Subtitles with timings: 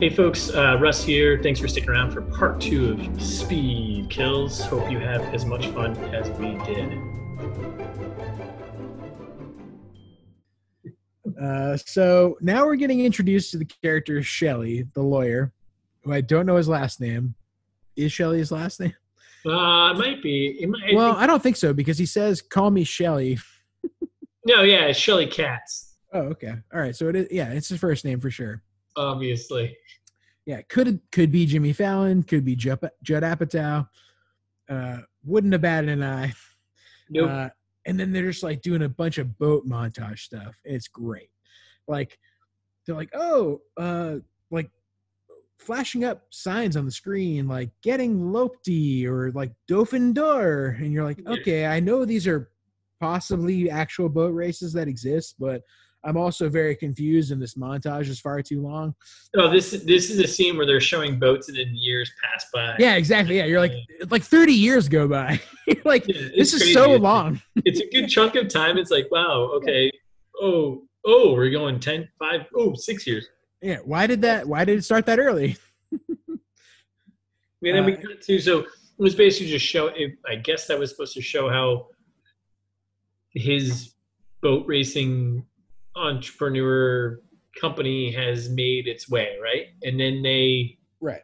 [0.00, 1.40] Hey folks, uh, Russ here.
[1.42, 4.60] Thanks for sticking around for part two of Speed Kills.
[4.64, 6.98] Hope you have as much fun as we did.
[11.40, 15.52] Uh, so now we're getting introduced to the character Shelly, the lawyer,
[16.02, 17.34] who I don't know his last name.
[17.96, 18.94] Is Shelly his last name?
[19.46, 20.56] Uh, it might be.
[20.60, 23.38] It might, Well, I don't think so because he says, "Call me Shelly."
[24.46, 26.94] no, yeah, Shelly Katz, Oh, okay, all right.
[26.94, 27.28] So it is.
[27.30, 28.62] Yeah, it's his first name for sure.
[28.96, 29.76] obviously.
[30.46, 33.88] Yeah, could could be Jimmy Fallon, could be Judd, Judd Apatow.
[34.68, 36.32] Uh, wouldn't have batted an eye.
[37.10, 37.30] Nope.
[37.30, 37.48] Uh,
[37.86, 40.54] and then they're just like doing a bunch of boat montage stuff.
[40.64, 41.30] It's great.
[41.86, 42.18] Like
[42.86, 44.16] they're like, oh, uh,
[44.50, 44.70] like
[45.58, 51.20] flashing up signs on the screen, like getting Lopty or like Dauphin and you're like,
[51.26, 52.50] okay, I know these are
[53.00, 55.62] possibly actual boat races that exist, but
[56.04, 58.94] I'm also very confused, and this montage is far too long.
[59.36, 62.74] oh, this this is a scene where they're showing boats and then years pass by.
[62.78, 63.38] Yeah, exactly.
[63.38, 63.72] Yeah, you're like,
[64.10, 65.40] like 30 years go by.
[65.86, 66.74] Like, Yeah, this is crazy.
[66.74, 67.40] so long.
[67.64, 68.76] It's a good chunk of time.
[68.76, 69.90] It's like, wow, okay.
[70.38, 73.26] Oh, oh, we're going 10, 5, oh, six years.
[73.62, 74.46] Yeah, why did that?
[74.46, 75.56] Why did it start that early?
[77.66, 78.66] And then we Uh, got to so it
[78.98, 79.86] was basically just show.
[79.86, 81.86] It, I guess that was supposed to show how
[83.30, 83.94] his
[84.42, 85.46] boat racing
[85.96, 87.20] entrepreneur
[87.58, 89.66] company has made its way, right?
[89.82, 91.22] And then they Right.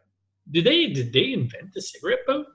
[0.51, 2.47] did they did they invent the cigarette boat?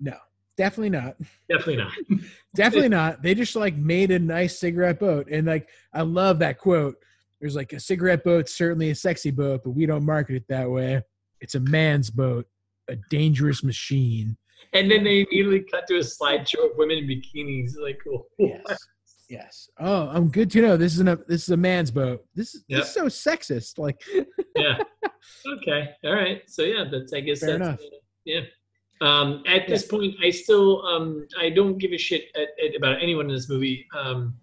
[0.00, 0.16] No,
[0.56, 1.16] definitely not.
[1.48, 1.92] Definitely not.
[2.54, 3.20] Definitely not.
[3.22, 6.96] They just like made a nice cigarette boat, and like I love that quote.
[7.40, 10.70] There's like a cigarette boat, certainly a sexy boat, but we don't market it that
[10.70, 11.02] way.
[11.40, 12.46] It's a man's boat,
[12.88, 14.36] a dangerous machine.
[14.72, 17.72] And then they immediately cut to a slideshow of women in bikinis.
[17.76, 18.26] Like, cool.
[18.38, 18.78] Yes.
[19.28, 19.68] Yes.
[19.80, 20.76] Oh, I'm good to know.
[20.76, 22.24] This is a this is a man's boat.
[22.34, 23.78] This is, this is so sexist.
[23.78, 24.00] Like,
[24.56, 24.78] yeah.
[25.46, 25.90] Okay.
[26.04, 26.42] All right.
[26.46, 27.92] So yeah, that's I guess Fair that's enough.
[28.24, 28.40] yeah.
[29.00, 33.02] Um, at this point, I still um, I don't give a shit at, at, about
[33.02, 33.86] anyone in this movie.
[33.96, 34.34] Um,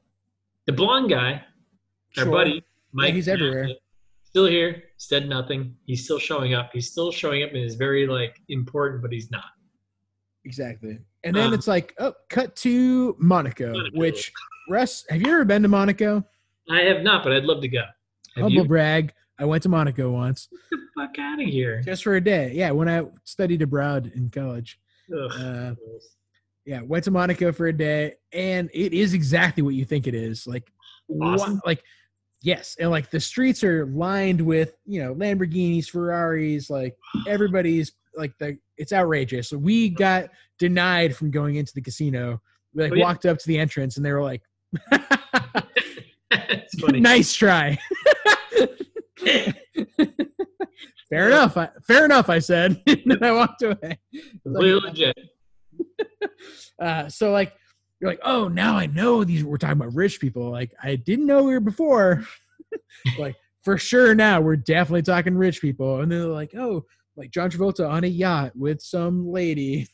[0.65, 1.43] the blonde guy,
[2.17, 3.69] our buddy, Mike, he's everywhere.
[4.23, 4.83] Still here.
[4.97, 5.75] Said nothing.
[5.85, 6.69] He's still showing up.
[6.73, 9.45] He's still showing up and is very like important, but he's not.
[10.45, 10.99] exactly.
[11.23, 13.97] And then Um, it's like, oh, cut to Monaco, Monaco.
[13.97, 14.31] which
[14.69, 16.23] Russ, have you ever been to Monaco?
[16.69, 17.83] I have not, but I'd love to go.
[18.35, 18.67] Have Humble you?
[18.67, 19.13] brag.
[19.39, 20.59] I went to Monaco once Get
[20.95, 21.81] the fuck out of here.
[21.81, 22.51] just for a day.
[22.53, 24.79] Yeah, when I studied abroad in college.
[25.11, 25.73] Uh,
[26.65, 30.13] yeah, went to Monaco for a day, and it is exactly what you think it
[30.13, 30.45] is.
[30.45, 30.71] Like,
[31.21, 31.59] Awesome.
[31.65, 31.83] like
[32.43, 36.95] yes, and like the streets are lined with you know Lamborghinis, Ferraris, like
[37.27, 39.49] everybody's like the it's outrageous.
[39.49, 40.29] So we got
[40.59, 42.39] denied from going into the casino.
[42.73, 43.03] We like Oh, yeah.
[43.05, 44.43] walked up to the entrance, and they were like.
[46.99, 47.77] "Nice try."
[51.11, 51.57] fair enough.
[51.57, 52.29] I, fair enough.
[52.29, 52.81] I said.
[52.87, 53.99] and then I walked away.
[54.43, 55.17] Completely legit.
[56.81, 57.53] Uh, so like
[57.99, 59.43] you're like, oh, now I know these.
[59.43, 60.49] We're talking about rich people.
[60.49, 62.25] Like I didn't know we were before.
[63.19, 65.99] like for sure now we're definitely talking rich people.
[66.01, 69.87] And then they're like, oh, like John Travolta on a yacht with some lady.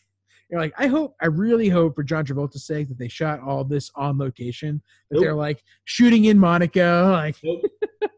[0.50, 3.64] You're like, I hope, I really hope for John Travolta's sake that they shot all
[3.66, 4.82] this on location.
[5.10, 5.24] That Nope.
[5.24, 7.62] they're like shooting in Monaco, like Nope.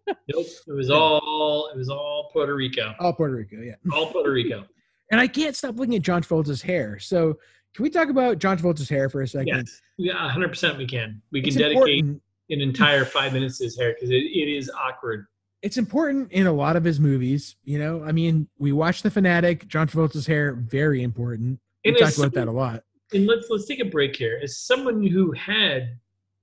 [0.08, 0.46] nope.
[0.68, 2.94] It was all it was all Puerto Rico.
[3.00, 3.76] all Puerto Rico, yeah.
[3.94, 4.66] All Puerto Rico.
[5.12, 7.00] And I can't stop looking at John Travolta's hair.
[7.00, 7.40] So
[7.76, 9.48] can we talk about John Travolta's hair for a second?
[9.48, 9.82] Yes.
[9.98, 11.22] Yeah, hundred percent we can.
[11.32, 12.22] We can It's dedicate important.
[12.52, 15.26] an entire five minutes to his hair because it, it is awkward.
[15.64, 17.56] it's important in a lot of his movies.
[17.64, 19.68] You know, I mean, we watched The Fanatic.
[19.68, 21.60] John Travolta's hair, very important.
[21.86, 22.84] We And talked about that a lot.
[23.14, 24.40] And let's let's take a break here.
[24.44, 25.98] As someone who had,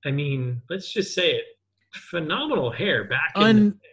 [0.04, 1.44] I mean, let's just say it,
[1.92, 3.88] phenomenal hair back in the Un- day,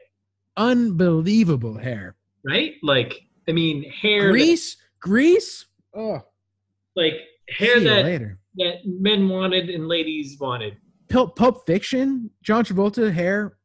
[0.58, 2.16] Unbelievable hair.
[2.46, 2.76] right?
[2.82, 5.66] Like, I mean, hair that- Grease, Grease.
[5.94, 6.22] Oh,
[6.96, 7.14] like
[7.50, 8.40] hair that later.
[8.56, 10.78] that men wanted and ladies wanted.
[11.10, 12.32] Pulp, Pulp Fiction.
[12.42, 13.58] John Travolta hair,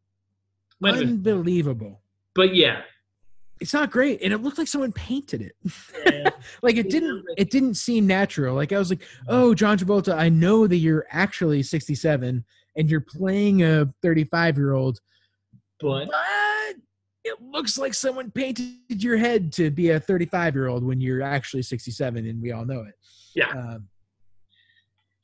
[0.80, 2.02] Might have been- unbelievable.
[2.34, 2.82] but yeah,
[3.60, 5.52] It's not great, and it looked like someone painted it.
[6.06, 6.30] Yeah.
[6.62, 7.24] like it didn't.
[7.36, 8.54] It didn't seem natural.
[8.54, 12.44] Like I was like, oh, John Travolta, I know that you're actually 67
[12.76, 15.00] and you're playing a 35 year old,
[15.80, 16.76] but but
[17.24, 21.22] it looks like someone painted your head to be a 35 year old when you're
[21.22, 22.94] actually 67 and we all know it
[23.34, 23.50] Yeah.
[23.50, 23.88] um,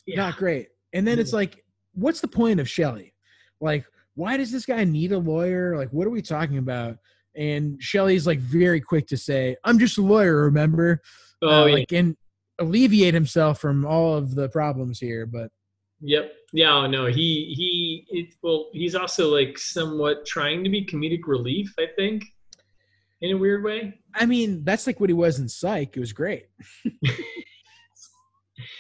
[0.07, 0.17] yeah.
[0.17, 1.65] not great and then it's like
[1.95, 3.15] what's the point of shelly
[3.61, 3.85] like
[4.15, 6.99] why does this guy need a lawyer like what are we talking about
[7.37, 11.01] and shelly's like very quick to say i'm just a lawyer remember
[11.43, 11.75] oh Uh, yeah.
[11.75, 12.17] like and
[12.61, 15.51] alleviate himself from all of the problems here but
[16.07, 16.33] Yep.
[16.53, 21.73] Yeah, no, he he it, well, he's also like somewhat trying to be comedic relief,
[21.79, 22.25] I think,
[23.23, 23.95] in a weird way.
[24.15, 25.97] I mean, that's like what he was in Psych.
[25.97, 26.47] It was great.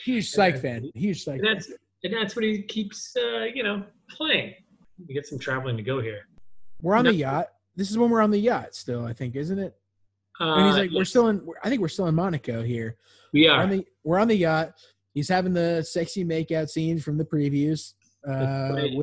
[0.04, 0.90] Huge Psych fan.
[0.94, 1.38] Huge Psych.
[1.40, 1.72] And that's
[2.02, 4.54] and that's what he keeps, uh, you know, playing.
[5.08, 6.28] We get some traveling to go here.
[6.82, 7.10] We're on No.
[7.10, 7.48] the yacht.
[7.76, 9.75] This is when we're on the yacht still, I think, isn't it?
[10.41, 11.47] Uh, And he's like, we're still in.
[11.62, 12.97] I think we're still in Monaco here.
[13.32, 14.73] we We're on the we're on the yacht.
[15.12, 17.93] He's having the sexy makeout scene from the previews.
[18.26, 19.03] Uh,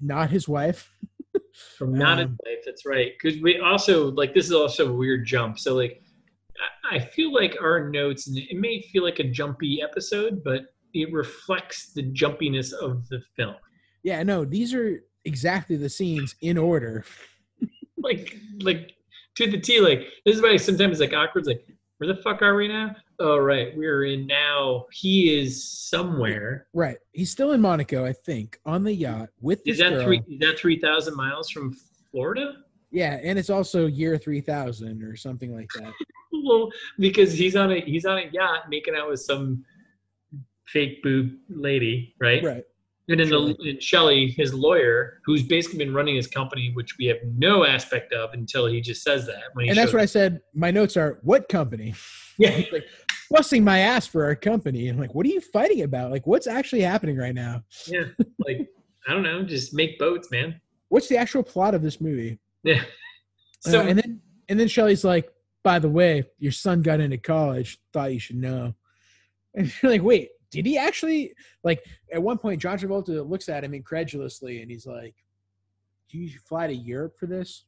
[0.00, 0.92] not his wife.
[1.76, 2.58] from not Um, life.
[2.64, 3.12] That's right.
[3.20, 5.58] Because we also like this is also a weird jump.
[5.58, 6.02] So like,
[6.90, 10.62] I, I feel like our notes, and it may feel like a jumpy episode, but
[10.94, 13.56] it reflects the jumpiness of the film.
[14.02, 17.04] Yeah, no, these are exactly the scenes in order.
[18.02, 18.92] Like, like
[19.36, 19.80] to the T.
[19.80, 21.40] Like this is why sometimes like awkward.
[21.40, 21.66] It's like,
[21.98, 22.94] where the fuck are we now?
[23.18, 24.86] Oh right, we're in now.
[24.92, 26.66] He is somewhere.
[26.72, 26.96] Right.
[27.12, 30.04] He's still in Monaco, I think, on the yacht with this Is that girl.
[30.04, 30.22] three?
[30.28, 31.76] Is that three thousand miles from
[32.10, 32.54] Florida?
[32.90, 35.92] Yeah, and it's also year three thousand or something like that.
[36.44, 39.64] Well, because he's on a he's on a yacht making out with some
[40.68, 42.42] fake boob lady, right?
[42.44, 42.64] right.
[43.08, 47.06] And then the and Shelly, his lawyer, who's basically been running his company, which we
[47.06, 49.44] have no aspect of until he just says that.
[49.54, 50.40] When he And that's what I said.
[50.54, 51.94] My notes are what company?
[52.36, 52.84] Yeah, He's like
[53.30, 54.88] busting my ass for our company.
[54.88, 56.10] I'm like, what are you fighting about?
[56.10, 57.62] Like, what's actually happening right now?
[57.86, 58.04] yeah.
[58.46, 58.68] Like
[59.06, 60.60] I don't know, just make boats, man.
[60.90, 62.38] What's the actual plot of this movie?
[62.62, 62.82] Yeah.
[63.66, 64.20] Uh, So and then
[64.50, 65.30] and then Shelly's like,
[65.64, 67.78] by the way, your son got into college.
[67.92, 68.74] Thought you should know.
[69.54, 71.32] And you're like, wait, did he actually?
[71.64, 75.14] Like at one point, John Travolta looks at him incredulously, and he's like,
[76.10, 77.64] "Do you fly to Europe for this?"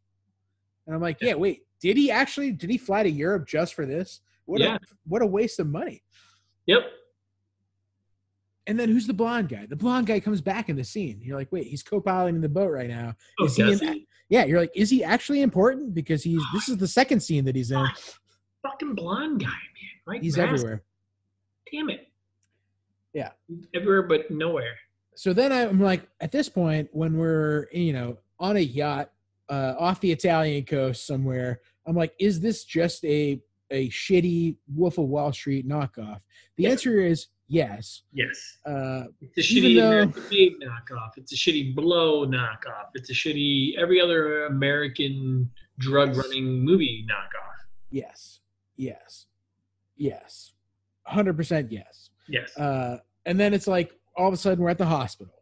[0.86, 2.52] And I'm like, "Yeah, wait, did he actually?
[2.52, 4.20] Did he fly to Europe just for this?
[4.46, 4.76] What Yeah.
[4.76, 6.02] a what a waste of money."
[6.66, 6.82] yep.
[8.66, 9.66] And then who's the blonde guy?
[9.66, 11.18] The blonde guy comes back in the scene.
[11.22, 13.14] You're like, wait, he's co-piloting the boat right now.
[13.40, 14.06] Oh, Is he in- he?
[14.28, 15.92] Yeah, you're like, is he actually important?
[15.92, 17.84] Because he's this is the second scene that he's in.
[18.62, 19.54] Fucking blonde guy, man.
[20.06, 20.22] Right?
[20.22, 20.84] He's everywhere.
[21.72, 22.06] Damn it.
[23.12, 23.30] Yeah.
[23.74, 24.74] Everywhere but nowhere.
[25.16, 29.10] So then I'm like, at this point, when we're you know on a yacht
[29.48, 33.40] uh, off the Italian coast somewhere, I'm like, is this just a
[33.72, 36.20] a shitty Wolf of Wall Street knockoff?
[36.56, 36.70] The Yeah.
[36.70, 38.02] answer is yes.
[38.12, 38.58] Yes.
[38.66, 41.10] Uh, It's a shitty though- American knockoff.
[41.16, 42.90] It's a shitty Blow knockoff.
[42.94, 47.64] It's a shitty every other American drug running movie knockoff.
[47.90, 48.40] yes,
[48.76, 49.26] yes,
[49.96, 50.52] yes,
[51.02, 52.10] hundred percent yes.
[52.30, 52.56] Yes.
[52.56, 55.34] Uh, and then it's like all of a sudden we're at the hospital.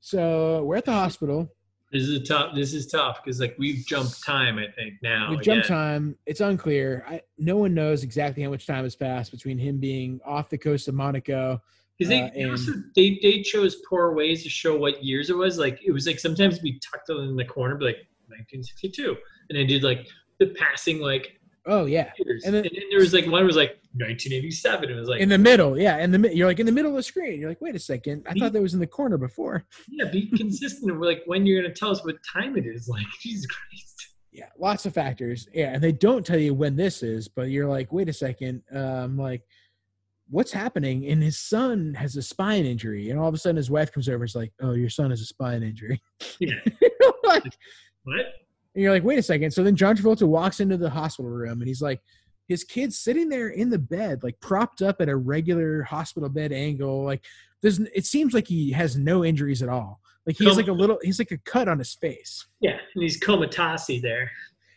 [0.00, 1.50] So we're at the hospital.
[1.92, 2.54] this is a tough.
[2.54, 4.58] This is tough because like we've jumped time.
[4.58, 5.30] I think now.
[5.30, 6.16] We've jumped time.
[6.26, 7.04] It's unclear.
[7.08, 10.58] I, no one knows exactly how much time has passed between him being off the
[10.58, 11.60] coast of Monaco.
[11.98, 15.30] Because they, Uh, they and- also they they chose poor ways to show what years
[15.30, 15.58] it was.
[15.58, 19.16] Like it was like sometimes we tucked it in the corner, be like 1962,
[19.50, 20.06] and they did like
[20.38, 21.34] the passing like
[21.66, 24.90] Oh yeah, years, And and then- then, there was like one was like 1987.
[24.90, 25.78] It was like in the middle.
[25.78, 27.40] Yeah, in the you're like in the middle of the screen.
[27.40, 28.24] You're like, wait a second.
[28.28, 29.64] I Me- thought that was in the corner before.
[29.88, 30.98] yeah, be consistent.
[30.98, 32.88] We're like when you're gonna tell us what time it is.
[32.88, 33.94] Like Jesus Christ.
[34.32, 35.48] Yeah, lots of factors.
[35.52, 38.62] Yeah, and they don't tell you when this is, but you're like, wait a second.
[38.72, 39.42] Um, like,
[40.28, 41.06] what's happening?
[41.06, 44.08] And his son has a spine injury, and all of a sudden his wife comes
[44.08, 44.16] over.
[44.22, 46.00] and is like, oh, your son has a spine injury.
[46.40, 46.54] Yeah.
[47.24, 47.42] Like,
[48.04, 48.20] What?
[48.74, 49.50] And you're like, wait a second.
[49.50, 52.00] So then John Travolta walks into the hospital room and he's like,
[52.48, 56.50] his kid's sitting there in the bed, like propped up at a regular hospital bed
[56.50, 57.04] angle.
[57.04, 57.24] Like,
[57.60, 60.00] there's, it seems like he has no injuries at all.
[60.26, 62.46] Like he's has like a little, he's like a cut on his face.
[62.60, 64.30] Yeah, and he's comatose there.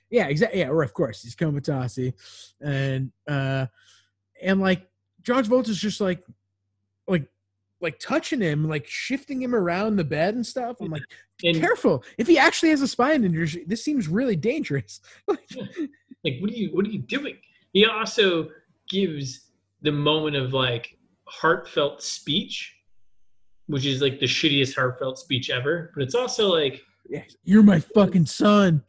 [0.09, 0.59] Yeah, exactly.
[0.59, 1.97] Yeah, or of course he's comatose,
[2.59, 3.67] and uh,
[4.41, 4.89] and like
[5.21, 6.23] John Travolta's just like,
[7.07, 7.27] like,
[7.79, 10.77] like touching him, like shifting him around the bed and stuff.
[10.81, 11.03] I'm like,
[11.43, 12.03] And careful.
[12.17, 14.99] If he actually has a spine injury, this seems really dangerous.
[15.27, 15.39] like
[16.39, 17.37] what are you what are you doing
[17.73, 18.49] he also
[18.89, 19.51] gives
[19.81, 22.75] the moment of like heartfelt speech
[23.67, 26.81] which is like the shittiest heartfelt speech ever but it's also like
[27.43, 28.83] you're my fucking son.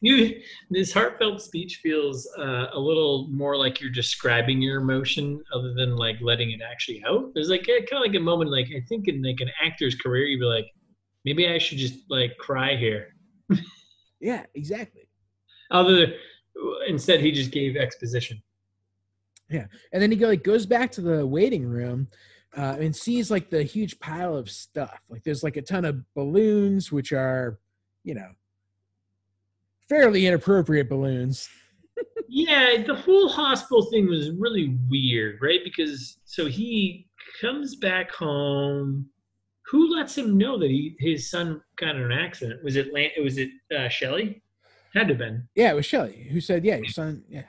[0.00, 5.74] you this heartfelt speech feels uh, a little more like you're describing your emotion other
[5.74, 8.80] than like letting it actually out there's like kind of like a moment like i
[8.88, 10.66] think in like an actor's career you'd be like
[11.24, 13.14] maybe i should just like cry here
[14.20, 15.08] Yeah, exactly.
[15.70, 16.14] other
[16.88, 18.42] instead he just gave exposition
[19.48, 22.08] Yeah, And then he go, like goes back to the waiting room
[22.56, 25.00] uh, and sees like the huge pile of stuff.
[25.08, 27.58] Like there's like a ton of balloons, which are,
[28.04, 28.28] you know,
[29.88, 31.48] fairly inappropriate balloons.
[32.34, 35.60] Yeah, the whole hospital thing was really weird, right?
[35.62, 37.06] Because so he
[37.42, 39.10] comes back home
[39.72, 42.62] who lets him know that he his son got in an accident?
[42.62, 44.41] Was it Lan- was it uh, Shelly?
[44.94, 45.48] Had to have been.
[45.54, 47.44] Yeah, it was Shelly who said, "Yeah, your son." Yeah,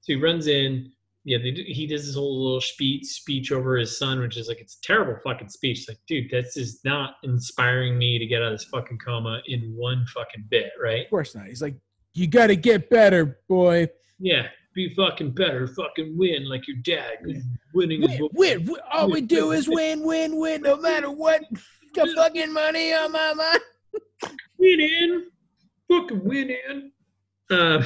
[0.00, 0.92] So he runs in.
[1.24, 4.60] Yeah, they, he does this whole little speech speech over his son, which is like
[4.60, 5.86] it's a terrible fucking speech.
[5.86, 9.74] Like, dude, that's just not inspiring me to get out of this fucking coma in
[9.76, 11.04] one fucking bit, right?
[11.04, 11.46] of course not.
[11.46, 11.76] He's like,
[12.14, 13.88] "You got to get better, boy.
[14.18, 17.18] Yeah, be fucking better, fucking win like your dad.
[17.26, 17.40] Yeah.
[17.74, 18.80] Winning is Win, what win, win.
[18.90, 21.42] All we do is win, win, win, no matter what.
[21.94, 23.60] Got fucking money on my mind."
[24.58, 25.26] winning,
[25.90, 26.92] fucking winning.
[27.50, 27.82] Uh,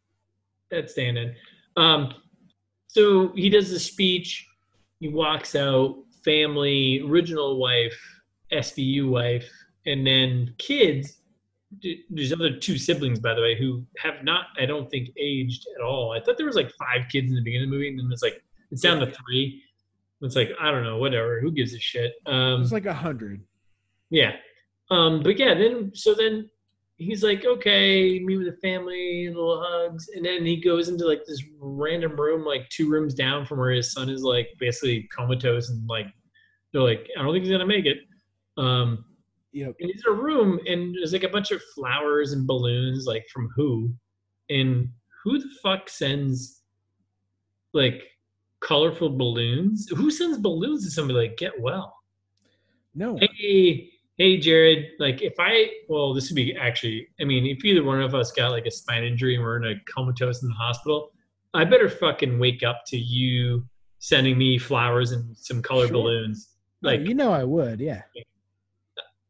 [0.70, 1.34] that's standing.
[1.76, 2.14] Um,
[2.86, 4.46] so he does the speech.
[5.00, 5.96] He walks out.
[6.24, 7.98] Family, original wife,
[8.52, 9.48] SVU wife,
[9.86, 11.16] and then kids.
[12.10, 15.82] There's other two siblings, by the way, who have not, I don't think, aged at
[15.82, 16.12] all.
[16.12, 18.08] I thought there was like five kids in the beginning of the movie, and then
[18.12, 19.62] it's like it's down to three.
[20.20, 21.40] It's like I don't know, whatever.
[21.40, 22.12] Who gives a shit?
[22.26, 23.40] Um, It's like a hundred.
[24.10, 24.32] yeah.
[24.90, 26.50] Um, but yeah, then so then
[27.00, 31.24] he's like, okay, meet with the family, little hugs, and then he goes into like
[31.26, 35.70] this random room, like two rooms down from where his son is like basically comatose
[35.70, 36.06] and like
[36.72, 37.98] they're like, I don't think he's gonna make it.
[38.56, 39.04] Um,
[39.52, 39.74] Yep.
[39.80, 43.26] and he's in a room and there's like a bunch of flowers and balloons, like
[43.32, 43.92] from who?
[44.50, 44.88] And
[45.24, 46.60] who the fuck sends
[47.72, 48.02] like
[48.60, 49.88] colorful balloons?
[49.88, 51.96] Who sends balloons to somebody like get well?
[52.94, 53.18] No.
[53.38, 53.89] hey,
[54.20, 58.02] hey, Jared, like if I, well, this would be actually, I mean, if either one
[58.02, 61.12] of us got like a spine injury and we're in a comatose in the hospital,
[61.54, 63.66] I better fucking wake up to you
[63.98, 65.94] sending me flowers and some colored Sure.
[65.94, 66.50] balloons.
[66.82, 67.80] Like Like, you know, I would.
[67.80, 68.02] Yeah.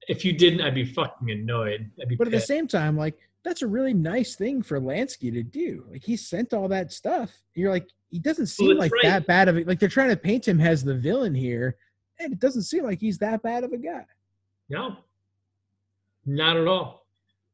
[0.08, 1.88] if you didn't, I'd be fucking annoyed.
[2.02, 5.32] I'd be But at the same time, like that's a really nice thing for Lansky
[5.32, 5.86] to do.
[5.88, 7.30] Like he sent all that stuff.
[7.54, 9.04] You're like, he doesn't seem that's like right.
[9.04, 11.76] that bad of a like they're trying to paint him as the villain here.
[12.18, 14.04] And it doesn't seem like he's that bad of a guy.
[14.70, 14.96] No,
[16.24, 17.06] not at all.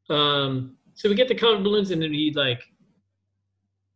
[0.08, 2.62] Um, so we get the colored balloons, and then he like,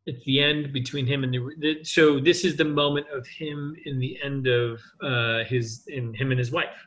[0.06, 1.84] it's the end between him and the, the.
[1.84, 6.30] So this is the moment of him in the end of uh, his in him
[6.30, 6.86] and his wife.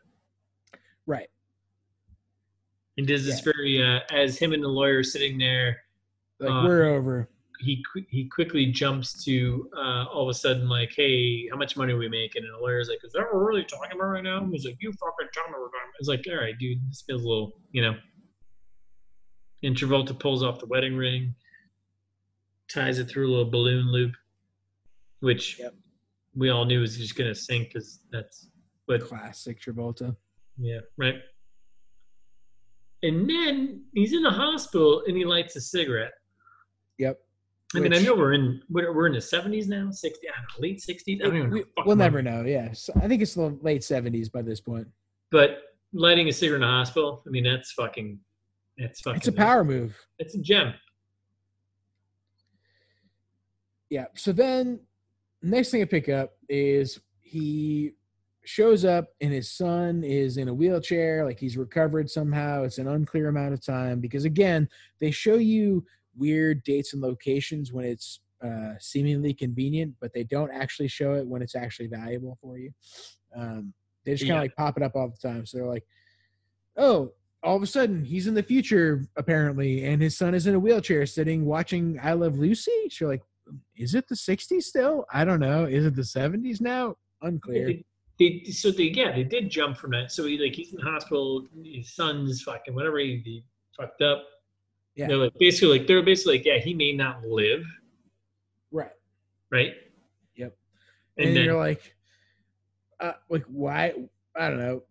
[1.05, 1.29] Right.
[2.97, 5.83] and does this very uh, as him and the lawyer sitting there.
[6.39, 7.29] Like Uh, we're over.
[7.63, 11.93] He he quickly jumps to uh, all of a sudden like, hey, how much money
[11.93, 12.43] are we making?
[12.43, 14.45] And the lawyer's like, is that what we're really talking about right now?
[14.51, 15.91] He's like, you fucking tell me we're talking.
[15.99, 17.95] It's like, all right, dude, this feels a little, you know.
[19.63, 21.33] And Travolta pulls off the wedding ring,
[22.69, 24.13] ties it through a little balloon loop,
[25.21, 25.73] which Yep.
[26.35, 28.49] we all knew was just gonna sink because that's
[28.87, 30.15] what Classic Travolta.
[30.57, 31.15] yeah, right.
[33.03, 36.13] And then he's in the hospital and he lights a cigarette.
[36.99, 37.19] Yep.
[37.75, 40.43] I mean, I know we're in we're, we're in the seventies now, sixty, I don't
[40.43, 41.19] know, late sixties.
[41.21, 41.63] I don't even know.
[41.85, 42.43] We'll never know.
[42.43, 44.87] Yes, I think it's the late seventies by this point.
[45.31, 45.59] But
[45.93, 48.19] lighting a cigarette in a hospital, I mean, that's fucking,
[48.77, 49.17] that's fucking.
[49.17, 49.97] It's a power move.
[50.19, 50.73] It's a gem.
[53.89, 54.05] Yeah.
[54.15, 54.79] So then,
[55.41, 57.93] next thing I pick up is he
[58.45, 62.63] shows up and his son is in a wheelchair, like he's recovered somehow.
[62.63, 64.67] It's an unclear amount of time because again,
[64.99, 65.85] they show you
[66.15, 71.25] weird dates and locations when it's uh, seemingly convenient, but they don't actually show it
[71.25, 72.71] when it's actually valuable for you.
[73.35, 73.73] Um,
[74.05, 74.41] they just kind of Yeah.
[74.41, 75.45] like pop it up all the time.
[75.45, 75.85] So they're like,
[76.77, 80.55] oh, all of a sudden he's in the future apparently, and his son is in
[80.55, 82.71] a wheelchair sitting watching I Love Lucy.
[82.89, 83.23] So you're like,
[83.75, 85.05] is it the 60s still?
[85.11, 85.65] I don't know.
[85.65, 86.95] Is it the 70s now?
[87.21, 87.73] Unclear.
[88.19, 90.11] They, so they, yeah, they did jump from that.
[90.11, 91.45] So he like he's in the hospital.
[91.63, 93.43] His son's fucking whatever he, he
[93.77, 94.23] fucked up.
[94.95, 95.07] Yeah.
[95.07, 97.63] They're like basically like they're basically like yeah he may not live
[98.71, 98.91] Right.
[99.51, 99.73] right.
[100.35, 100.57] Yep.
[101.17, 101.95] And, And, then you're like,
[102.99, 103.93] uh, like why?
[104.35, 104.81] I don't know.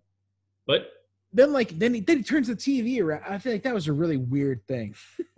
[0.66, 0.88] but
[1.32, 3.23] Then like then he, then he turns the TV around.
[3.28, 4.94] I feel like that was a really weird thing.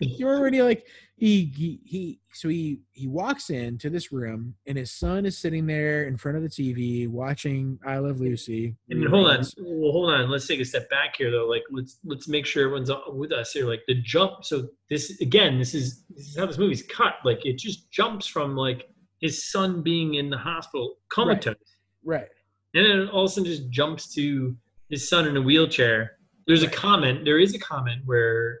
[0.00, 0.86] You remember when like
[1.16, 5.66] he he he so he he walks into this room and his son is sitting
[5.66, 8.74] there in front of the TV watching I Love Lucy.
[8.88, 10.30] And hold on, well, hold on.
[10.30, 11.46] Let's take a step back here, though.
[11.46, 13.66] Like, let's let's make sure everyone's with us here.
[13.66, 14.44] Like the jump.
[14.44, 17.14] So this again, this is this is how this movie's cut.
[17.24, 18.88] Like it just jumps from like
[19.20, 21.54] his son being in the hospital comatose,
[22.02, 22.28] Right.
[22.72, 24.56] and then all of a sudden just jumps to
[24.88, 26.12] his son in a wheelchair.
[26.46, 27.26] There's a comment.
[27.26, 28.60] There is a comment where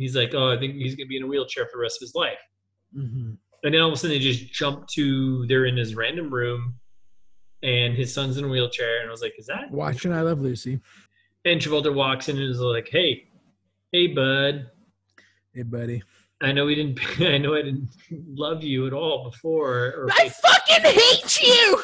[0.00, 2.06] he's like, "Oh, I think he's gonna be in a wheelchair for the rest of
[2.06, 2.38] his life."
[2.94, 6.32] hmm And then all of a sudden they just jump to they're in his random
[6.32, 6.74] room,
[7.62, 9.00] and his son's in a wheelchair.
[9.00, 10.80] And I was like, "Is that Watching I Love Lucy.
[11.44, 13.28] And Travolta walks in and is like, "Hey,
[13.92, 14.70] hey, bud.
[15.54, 16.02] Hey, buddy.
[16.42, 16.98] I know we didn't.
[17.20, 17.90] I know I didn't
[18.28, 19.88] love you at all before.
[19.96, 21.82] Or I fucking hate you.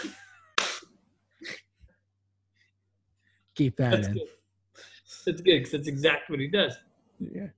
[3.54, 4.12] Keep that That's in.
[4.14, 4.28] good.
[5.24, 6.76] That's good because that's exactly what he does.
[7.18, 7.48] Yeah.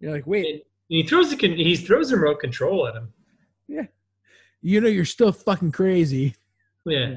[0.00, 3.12] You're like, wait, And he throws the con- he throws the remote control at him.
[3.66, 3.86] Yeah.
[4.62, 6.34] You know, you're still fucking crazy.
[6.84, 7.16] Yeah.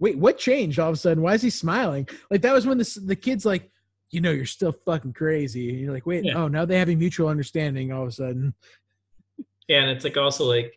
[0.00, 1.22] Wait, what changed all of a sudden?
[1.22, 2.08] Why is he smiling?
[2.30, 3.70] Like that was when the the kid's like,
[4.10, 5.70] you know, you're still fucking crazy.
[5.70, 6.34] And you're like, wait, Yeah.
[6.36, 7.92] oh, now they have a mutual understanding.
[7.92, 8.54] All of a sudden,
[9.68, 10.74] Yeah, and it's like also like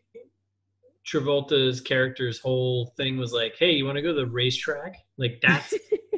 [1.06, 5.40] Travolta's character's whole thing was like, "Hey, you want to go to the racetrack?" Like
[5.42, 5.74] that's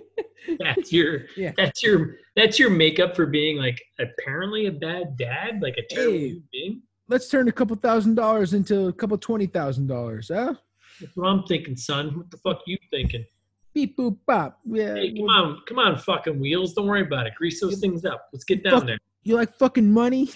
[0.60, 1.52] that's your Yeah.
[1.58, 6.18] that's your that's your makeup for being like apparently a bad dad, like a terrible
[6.18, 6.42] Hey.
[6.52, 6.82] being.
[7.08, 10.30] let's turn a couple thousand dollars into a couple twenty thousand dollars.
[10.34, 10.54] Huh?
[11.02, 12.16] That's what I'm thinking, son.
[12.18, 13.26] What the fuck you thinking?
[13.74, 14.60] Beep boop bop.
[14.66, 14.94] Yeah.
[14.96, 16.74] Hey, come on, come on, fucking wheels.
[16.74, 17.34] Don't worry about it.
[17.36, 18.28] Grease those things up.
[18.32, 18.72] Let's get Fuck.
[18.72, 18.98] down there.
[19.24, 20.30] You like fucking money?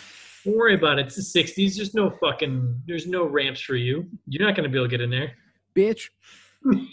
[0.45, 1.07] Don't worry about it.
[1.07, 1.75] It's the '60s.
[1.75, 2.81] There's no fucking.
[2.87, 4.07] There's no ramps for you.
[4.27, 5.33] You're not gonna be able to get in there.
[5.75, 6.09] Bitch.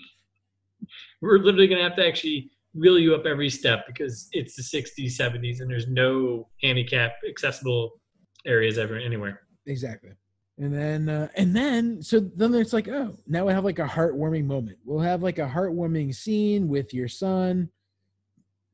[1.21, 4.63] we're literally going to have to actually wheel you up every step because it's the
[4.63, 8.01] 60s 70s and there's no handicap accessible
[8.47, 10.11] areas ever anywhere Exactly.
[10.59, 13.87] And then uh, and then so then it's like, oh, now we have like a
[13.87, 14.79] heartwarming moment.
[14.85, 17.69] We'll have like a heartwarming scene with your son,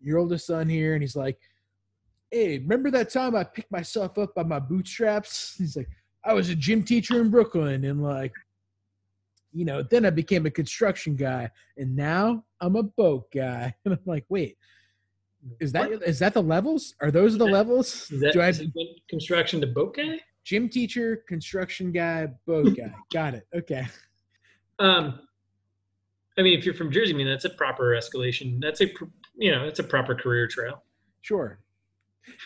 [0.00, 1.38] your oldest son here, and he's like,
[2.30, 5.54] Hey, remember that time I picked myself up by my bootstraps?
[5.58, 5.88] He's like,
[6.24, 8.32] I was a gym teacher in Brooklyn, and like,
[9.52, 13.74] you know, then I became a construction guy, and now I'm a boat guy.
[13.84, 14.56] And I'm like, wait,
[15.60, 16.94] is that is that the levels?
[17.00, 18.10] Are those the levels?
[18.10, 18.68] is that, Do I it
[19.08, 22.94] construction to boat guy gym teacher, construction guy, boat guy.
[23.12, 23.46] Got it.
[23.54, 23.86] Okay.
[24.78, 25.20] um
[26.38, 28.86] i mean if you're from jersey i mean that's a proper escalation that's a
[29.36, 30.82] you know it's a proper career trail
[31.22, 31.60] Sure.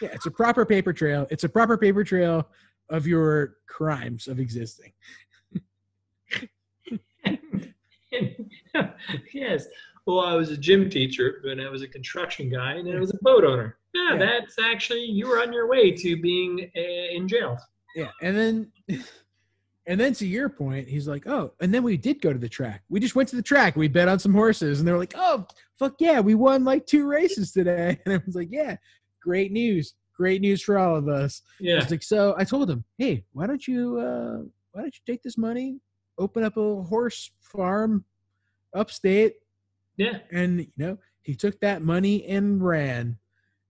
[0.01, 1.27] Yeah, it's a proper paper trail.
[1.31, 2.49] It's a proper paper trail
[2.91, 4.93] of your crimes of existing.
[9.33, 9.67] yes
[10.07, 13.11] well i was a gym teacher and i was a construction guy and i was
[13.11, 14.19] a boat owner yeah, Yeah.
[14.19, 17.57] that's actually you were on your way to being uh, in jail
[17.95, 18.11] Yeah.
[18.23, 18.73] And then
[19.87, 22.49] and then to your point, he's like, Oh, and then we did go to the
[22.49, 22.83] track.
[22.89, 23.77] We just went to the track.
[23.77, 25.47] We bet on some horses, and they're like, Oh,
[25.79, 28.01] fuck yeah, we won like two races today.
[28.05, 28.77] And I was like, Yeah,
[29.23, 29.95] great news.
[30.17, 31.43] Great news for all of us.
[31.61, 34.39] I yeah was like, so I told him, hey, why don't you uh
[34.73, 35.79] why don't you take this money,
[36.19, 38.05] open up a little horse farm
[38.75, 39.35] upstate,
[39.97, 43.17] yeah and you know, he took that money and ran.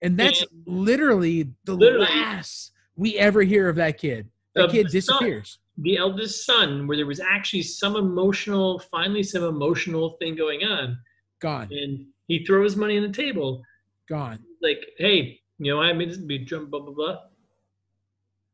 [0.03, 2.07] And that's And- literally the Literally.
[2.07, 4.29] last we ever hear of that kid.
[4.55, 5.19] That kid the son.
[5.19, 5.59] disappears.
[5.79, 10.97] the eldest son where there was actually some emotional finally some emotional thing going on
[11.41, 11.69] Gone.
[11.73, 13.63] and he throws money on the table
[14.09, 14.39] Gone.
[14.63, 17.17] like hey you know i made this big jump blah blah blah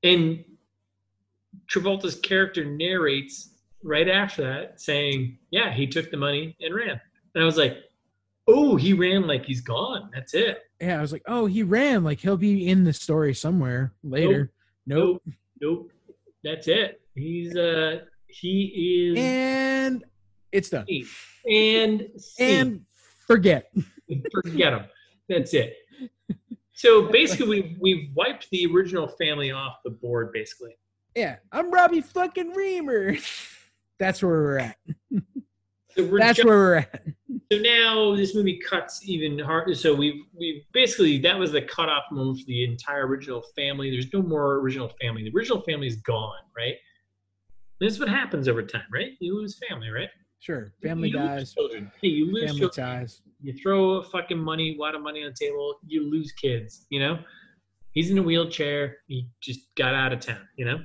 [0.02, 0.42] and
[1.70, 3.50] travolta's character narrates
[3.82, 7.00] right after that saying yeah he took the money and ran
[7.34, 7.76] and i was like
[8.48, 12.04] oh he ran like he's gone that's it Yeah, I was like, oh, he ran.
[12.04, 14.50] Like he'll be in the story somewhere later.
[14.86, 15.22] Nope.
[15.26, 15.92] nope nope
[16.42, 20.04] that's it he's uh he is And
[20.52, 20.86] it's done.
[21.48, 22.08] and.
[22.38, 22.80] And
[23.26, 23.70] forget.
[24.32, 24.84] forget them.
[25.28, 25.76] That's it.
[26.72, 30.32] So basically, we've we've wiped the original family off the board.
[30.32, 30.76] Basically,
[31.14, 33.16] Yeah, I'm Robbie fucking Reamer.
[34.00, 34.76] That's where we're at.
[35.90, 37.02] so we're That's just- where we're at.
[37.52, 39.74] so now this movie cuts even harder.
[39.74, 43.90] So we've we've basically that was the cutoff moment for the entire original family.
[43.90, 45.22] There's no more original family.
[45.22, 46.74] The original family is gone, right?
[47.78, 49.12] This is what happens over time, right?
[49.20, 50.08] You lose family, right?
[50.40, 50.72] Sure.
[50.82, 51.52] Family You dies.
[51.54, 51.92] Children.
[52.00, 52.86] Hey, you lose Family children.
[53.00, 53.22] ties.
[53.42, 56.86] You throw a fucking money, a lot of money on the table, you lose kids,
[56.90, 57.18] you know?
[57.92, 58.98] He's in a wheelchair.
[59.06, 60.80] He just got out of town, you know?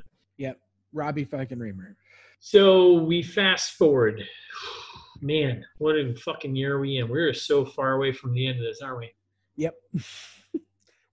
[0.95, 1.95] Robbie fucking Reamer.
[2.39, 4.23] So we fast forward.
[5.21, 7.07] Man, what a fucking year are we in?
[7.07, 9.11] We're so far away from the end of this, aren't we?
[9.57, 9.75] Yep.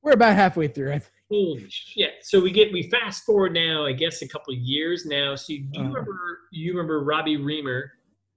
[0.02, 0.90] we're about halfway through.
[0.92, 1.12] I think.
[1.30, 2.14] Holy shit!
[2.22, 5.34] So we get we fast forward now, I guess a couple of years now.
[5.34, 5.88] So you, do you Uh-huh.
[5.94, 7.92] remember you remember Robbie Reamer,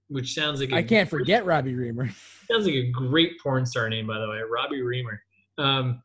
[0.08, 2.08] which sounds like a I can't forget Robbie Reamer.
[2.50, 5.20] Sounds like a great porn star name, by the way, Robbie Reamer.
[5.58, 6.00] Um,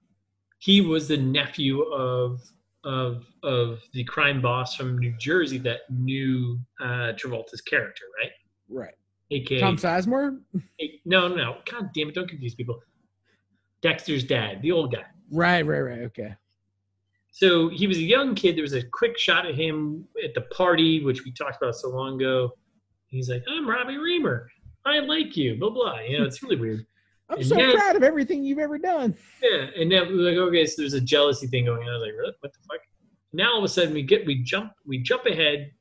[0.58, 2.41] he was the nephew of
[2.84, 8.32] of of the crime boss from New Jersey that knew uh, Travolta's character, right?
[8.70, 8.94] Right.
[9.32, 10.39] AKA Tom Sizemore?
[11.06, 11.58] no, no, no.
[11.70, 12.15] God damn it!
[12.15, 12.82] Don't confuse people.
[13.82, 15.06] Dexter's dad, the old guy.
[15.32, 16.02] Right, right, right.
[16.02, 16.36] Okay.
[17.32, 18.56] So he was a young kid.
[18.58, 21.89] There was a quick shot of him at the party, which we talked about so
[21.89, 22.52] long ago.
[23.08, 24.50] He's like, "I'm Robbie Reamer.
[24.86, 26.00] I like you." Blah blah.
[26.02, 26.86] You know, it's really weird.
[27.32, 29.15] I'm And so then- proud of everything you've ever done.
[29.41, 31.89] Yeah, and now we're like, okay, so there's a jealousy thing going on.
[31.89, 32.34] I was like, really?
[32.41, 32.82] What the fuck?
[33.34, 35.72] Now all of a sudden we get we jump we jump ahead.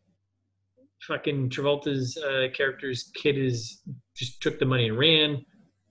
[1.07, 3.81] Fucking Travolta's uh, character's kid is
[4.15, 5.45] just took the money and ran.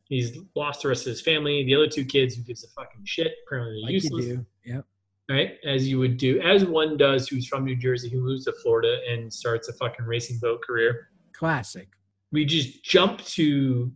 [0.05, 1.63] He's lost the rest of his family.
[1.65, 3.33] The other two kids, who gives a fucking shit?
[3.45, 4.25] Apparently, they're Like useless.
[4.25, 4.45] you do.
[4.65, 4.85] Yep.
[5.29, 5.51] right?
[5.65, 8.99] As you would do, as one does who's from New Jersey, who moves to Florida
[9.09, 11.09] and starts a fucking racing boat career.
[11.33, 11.87] Classic.
[12.31, 13.91] We just jump to,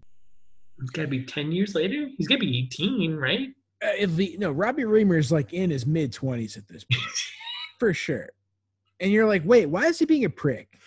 [0.79, 2.09] it's got to be 10 years later?
[2.17, 3.49] He's got to be 18, right?
[3.83, 7.03] Uh, if the, no, Robbie Reamer is like in his mid twenties at this point,
[7.79, 8.29] for sure.
[8.99, 10.77] And you're like, wait, why is he being a prick?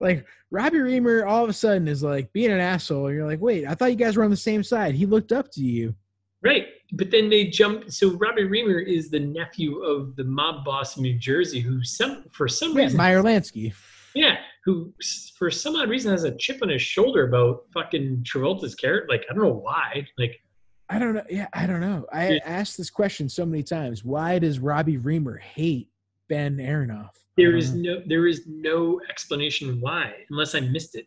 [0.00, 3.06] Like Robbie Reamer, all of a sudden is like being an asshole.
[3.06, 4.94] And you're like, wait, I thought you guys were on the same side.
[4.94, 5.94] He looked up to you.
[6.42, 6.66] Right.
[6.92, 7.90] But then they jump.
[7.90, 12.24] So Robbie Reamer is the nephew of the mob boss in New Jersey who, some
[12.30, 13.72] for some Yeah, reason, Meyer Lansky.
[14.14, 14.92] yeah, who
[15.38, 19.06] for some odd reason has a chip on his shoulder about fucking Travolta's character.
[19.08, 20.04] Like, I don't know why.
[20.18, 20.40] Like,
[20.88, 21.22] I don't know.
[21.30, 22.04] Yeah, I don't know.
[22.12, 22.40] I Yeah.
[22.44, 24.04] asked this question so many times.
[24.04, 25.88] Why does Robbie Reamer hate
[26.28, 27.10] Ben Aronoff?
[27.36, 27.94] There is know.
[27.98, 31.06] no there is no explanation why, unless I missed it.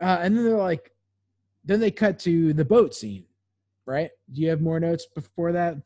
[0.00, 0.92] Uh, and then they're like,
[1.64, 3.24] then they cut to the boat scene,
[3.86, 4.10] right?
[4.30, 5.76] Do you have more notes before that?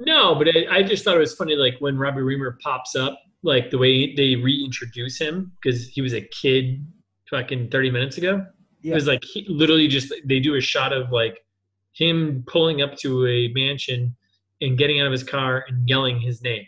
[0.00, 3.18] No, but I, I just thought it was funny, like when Robbie Reamer pops up,
[3.42, 6.84] like the way they reintroduce him because he was a kid
[7.30, 8.44] fucking 30 minutes ago.
[8.82, 11.44] It was like he literally just they do a shot of like
[11.92, 14.16] him pulling up to a mansion
[14.60, 16.64] and getting out of his car and yelling his name.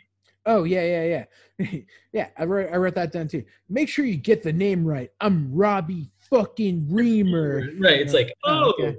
[0.46, 1.24] Oh yeah, yeah,
[1.58, 1.80] yeah,
[2.12, 2.28] yeah.
[2.36, 3.44] I wrote I wrote that down too.
[3.68, 5.10] Make sure you get the name right.
[5.20, 7.68] I'm Robbie fucking Reamer.
[7.78, 8.00] Right.
[8.00, 8.96] It's like, Oh, oh, okay.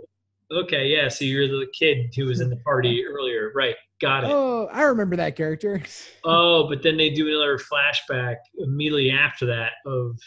[0.51, 0.87] Okay.
[0.87, 1.07] yeah.
[1.07, 3.51] So you're the kid who was in the party earlier.
[3.55, 3.75] Right.
[3.99, 4.29] Got it.
[4.31, 5.81] Oh, I remember that character.
[6.23, 10.19] Oh, but then they do another flashback immediately after that of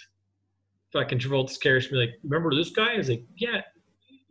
[0.92, 2.94] fucking Travolta's character be like, remember this guy?
[2.94, 3.60] I was like, yeah,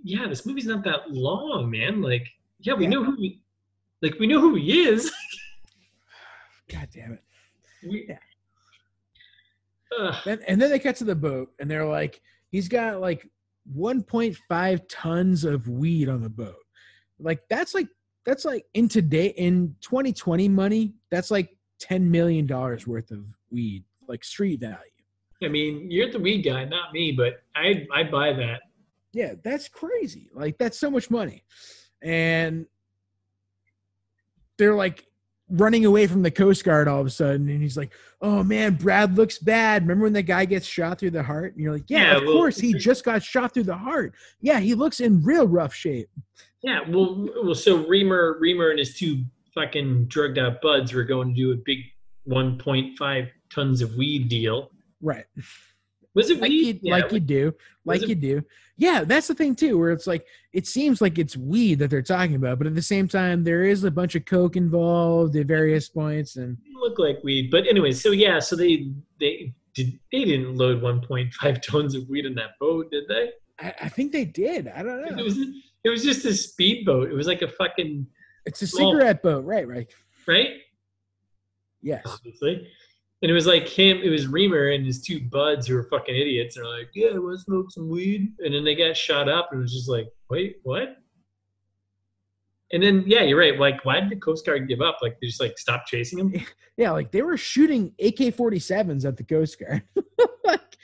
[0.03, 2.01] yeah, this movie's not that long, man.
[2.01, 2.27] Like,
[2.60, 2.89] yeah, we Yeah.
[2.91, 3.41] know who he,
[4.01, 5.10] like, we know who he is.
[6.69, 7.23] God damn it.
[7.88, 8.17] We, Yeah.
[10.25, 13.29] And, and then they cut to the boat, and they're like, he's got like
[13.76, 16.56] 1.5 tons of weed on the boat.
[17.19, 17.88] Like that's like
[18.26, 23.84] that's like in today in 2020 money, that's like 10 million dollars worth of weed,
[24.08, 24.78] like street value.
[25.43, 28.62] I mean, you're the weed guy, not me, but I I buy that.
[29.12, 30.30] Yeah, that's crazy.
[30.34, 31.43] Like that's so much money.
[32.02, 32.65] And
[34.58, 35.06] they're like
[35.49, 38.75] running away from the Coast Guard all of a sudden, and he's like, "Oh man,
[38.75, 41.53] Brad looks bad." Remember when the guy gets shot through the heart?
[41.53, 44.13] And you're like, "Yeah, Yeah, of well- course, he just got shot through the heart.
[44.41, 46.10] Yeah, he looks in real rough shape."
[46.62, 51.29] Yeah, well, well, so Reamer, Reamer and his two fucking drugged out buds were going
[51.29, 51.79] to do a big
[52.27, 54.71] 1.5 tons of weed deal.
[55.01, 55.25] Right,
[56.15, 56.80] Was it like weed?
[56.84, 57.54] you, like you do,
[57.86, 58.43] like you do.
[58.78, 62.02] Yeah, that's the thing too, where it's like it seems like it's weed that they're
[62.02, 65.45] talking about, but at the same time, there is a bunch of coke involved at
[65.47, 69.99] various points, and It looked like weed, but anyway, so yeah, so they they did
[70.12, 73.30] they didn't load 1.5 tons of weed in that boat, did they?
[73.60, 74.67] I, I think they did.
[74.67, 75.17] I don't know.
[75.17, 75.38] It was
[75.84, 77.10] it was just a speedboat.
[77.10, 78.06] It was like a fucking
[78.45, 79.67] It's a Well- cigarette boat, right?
[79.67, 79.88] Right.
[80.28, 80.49] right,
[81.82, 82.04] Yes.
[82.06, 82.67] obviously.
[83.23, 86.13] And it was like him, it was Reamer and his two buds who were fucking
[86.13, 86.55] idiots.
[86.55, 88.33] They're like, yeah, want to smoke some weed?
[88.39, 90.97] And then they got shot up and it was just like, wait, what?
[92.73, 93.57] And then, yeah, you're right.
[93.57, 94.97] Like, why did the Coast Guard give up?
[95.01, 96.33] Like, they just like stopped chasing him?
[96.75, 99.83] Yeah, like they were shooting AK-47s at the Coast Guard.
[100.43, 100.75] like,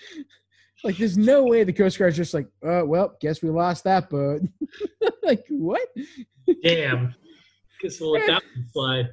[0.84, 4.08] like there's no way the Coast Guard's just like, oh well, guess we lost that
[4.08, 4.42] boat.
[5.24, 5.82] like what?
[6.62, 7.16] Damn.
[7.82, 9.10] Guess we'll let that one slide.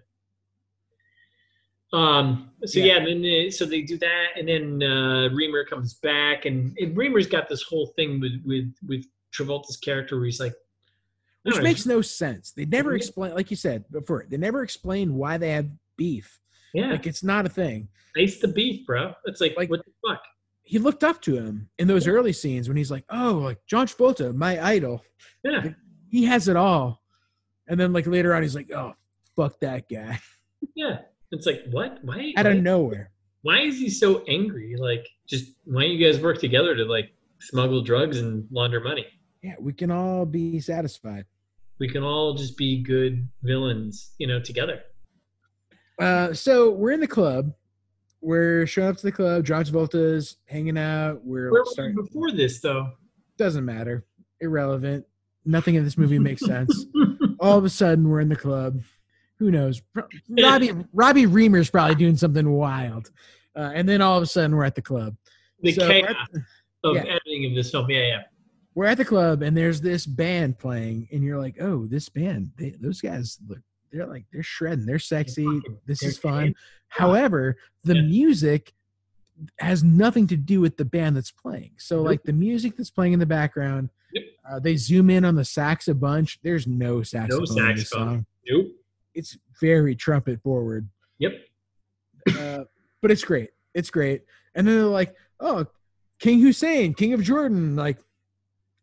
[1.92, 2.50] Um.
[2.64, 2.98] So Yeah.
[2.98, 6.96] yeah, then they, so they do that, and then uh, Reamer comes back, and, and
[6.96, 10.54] Reamer's got this whole thing with with with Travolta's character, where he's like,
[11.44, 12.50] Which know, makes no sense.
[12.52, 12.96] They never Yeah.
[12.96, 16.40] explain, like you said before, they never explain why they have beef.
[16.74, 17.88] yeah, Like it's not a thing.
[18.16, 19.12] Taste the beef, bro.
[19.26, 20.20] It's like, Like- what the fuck?
[20.62, 23.86] He looked up to him in those early scenes when he's like, "Oh, like John
[23.86, 25.04] Travolta, my idol.
[25.44, 25.68] Yeah,
[26.10, 27.02] He has it all."
[27.68, 28.94] And then like later on, he's like, "Oh,
[29.36, 30.18] fuck that guy."
[30.74, 31.02] yeah.
[31.32, 31.98] It's like, what?
[32.02, 32.32] Why?
[32.36, 33.10] Out why, of nowhere.
[33.42, 34.76] why is he so angry?
[34.78, 37.10] Like, just why don't you guys work together to like
[37.40, 39.06] smuggle drugs and launder money?
[39.42, 41.24] Yeah, we can all be satisfied.
[41.78, 44.80] We can all just be good villains, you know, together.
[46.00, 47.52] Uh, so we're in the club.
[48.22, 49.44] We're showing up to the club.
[49.44, 51.24] John Travolta's hanging out.
[51.24, 51.96] We're Where starting.
[51.96, 52.92] before this, though?
[53.36, 54.04] Doesn't matter.
[54.40, 55.04] Irrelevant.
[55.44, 56.86] Nothing in this movie makes sense.
[57.40, 58.80] All of a sudden, we're in the club.
[59.38, 59.82] Who knows?
[60.28, 63.10] Robbie Robbie Reamer's probably doing something wild.
[63.54, 65.16] Uh, and then all of a sudden, we're at the club.
[65.62, 66.40] the So chaos at,
[66.84, 67.02] of yeah.
[67.04, 67.90] editing of this film.
[67.90, 68.22] Yeah, yeah.
[68.74, 72.50] we're at the club, and there's this band playing, and you're like, "Oh, this band.
[72.56, 73.58] They, those guys look.
[73.92, 74.84] They're like they're shredding.
[74.86, 75.44] They're sexy.
[75.44, 76.54] fucking- This they're is fun." kidding.
[76.88, 78.02] However, the Yeah.
[78.02, 78.72] music
[79.58, 81.72] has nothing to do with the band that's playing.
[81.78, 82.06] So Nope.
[82.06, 83.90] like the music that's playing in the background
[84.48, 86.38] Uh, they zoom in on the sax a bunch.
[86.42, 87.40] There's no saxophone,
[87.74, 88.06] this saxophone.
[88.08, 88.26] song.
[88.48, 88.66] Nope.
[89.16, 91.32] It's very trumpet forward, Yep.
[92.38, 92.64] uh,
[93.00, 93.50] but it's great.
[93.74, 94.22] It's great.
[94.54, 95.66] And then they're like, "Oh,
[96.18, 97.98] King Hussein, King of Jordan, like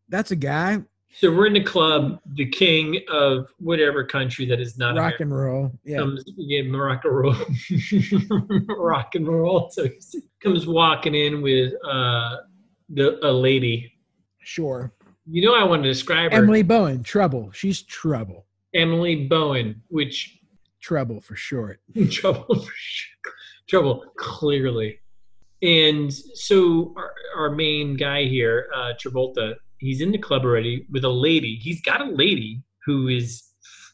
[0.09, 0.81] that's a guy,
[1.15, 2.19] So we're in the club.
[2.33, 6.61] The king of whatever country that is not rock America and roll." Yeah, comes yeah,
[6.75, 7.35] rock and roll,
[8.77, 9.69] rock and roll.
[9.71, 9.99] So he
[10.41, 12.37] comes walking in with uh,
[12.89, 13.93] the a lady.
[14.39, 14.91] sure.
[15.25, 17.49] You know, I want to describe her, Emily Bowen, trouble.
[17.53, 18.45] She's trouble.
[18.73, 20.39] Emily Bowen, which
[20.83, 21.79] Trouble for short.
[22.11, 23.33] trouble, for sure.
[23.69, 24.99] trouble, clearly.
[25.61, 31.05] And so our, our main guy here, uh, Travolta, he's in the club already with
[31.05, 31.55] a lady.
[31.55, 33.43] He's got a lady who is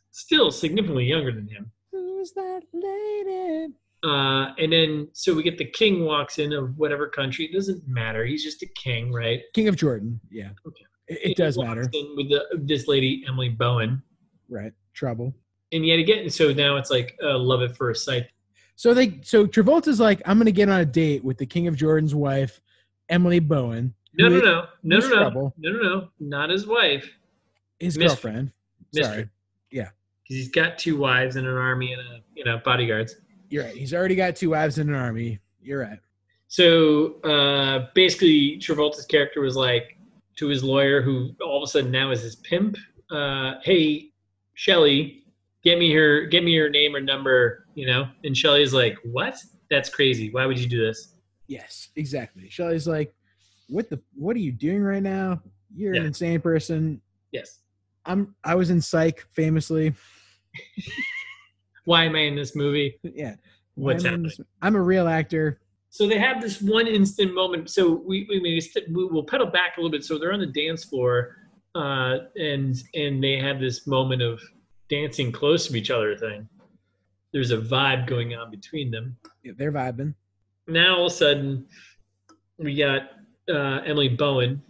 [0.10, 1.72] still significantly younger than him.
[1.92, 3.72] Who's that lady?
[4.04, 7.46] Uh, and then so we get the king walks in of whatever country.
[7.46, 8.26] It doesn't matter.
[8.26, 9.42] He's just a king, right?
[9.54, 10.20] King of Jordan.
[10.32, 10.50] Yeah.
[10.66, 10.86] Okay.
[11.08, 11.88] It, it does matter.
[11.94, 14.02] in with the, this lady Emily Bowen,
[14.50, 14.74] Right.
[14.94, 15.34] Trouble.
[15.72, 18.28] and yet again, so now it's like uh, love at first sight.
[18.76, 21.76] So they so Travolta's like, I'm gonna get on a date with the King of
[21.76, 22.60] Jordan's wife,
[23.10, 23.94] Emily Bowen.
[24.14, 25.54] No, no, no, no, no, no, trouble.
[25.58, 27.10] no, no, no, not his wife.
[27.80, 28.52] His girlfriend.
[28.94, 29.30] Sorry.
[29.72, 29.92] because
[30.26, 33.16] he's got two wives and an army and a you know bodyguards.
[33.50, 33.76] You're right.
[33.76, 35.40] He's already got two wives and an army.
[35.62, 36.00] You're right.
[36.48, 39.98] So uh, basically, Travolta's character was like
[40.38, 42.78] to his lawyer, who all of a sudden now is his pimp.
[43.12, 44.09] Uh, hey,
[44.60, 45.24] Shelly,
[45.64, 48.10] get me her, get me her name or number, you know.
[48.26, 49.38] And Shelly's like, "What?
[49.70, 50.32] That's crazy.
[50.32, 51.14] Why would you do this?"
[51.48, 52.50] Yes, exactly.
[52.50, 53.16] Shelly's like,
[53.70, 55.42] What the what are you doing right now?
[55.74, 57.00] You're an insane person.
[57.32, 57.60] Yes.
[58.06, 59.94] I'm I was in psych famously.
[61.86, 63.00] Why am I in this movie?
[63.02, 63.36] Yeah.
[63.76, 64.24] What's I'm, happening?
[64.28, 65.62] this- I'm a real actor.
[65.90, 67.70] So they have this one instant moment.
[67.70, 70.04] So we we maybe we will pedal back a little bit.
[70.04, 71.38] So they're on the dance floor,
[71.76, 74.42] uh, and and they have this moment of
[74.90, 76.48] dancing close to each other thing.
[77.32, 79.16] There's a vibe going on between them.
[79.44, 80.16] Yeah, They're vibing.
[80.68, 81.68] Now all of a sudden,
[82.58, 83.12] we got
[83.50, 84.62] uh, Emily Bowen,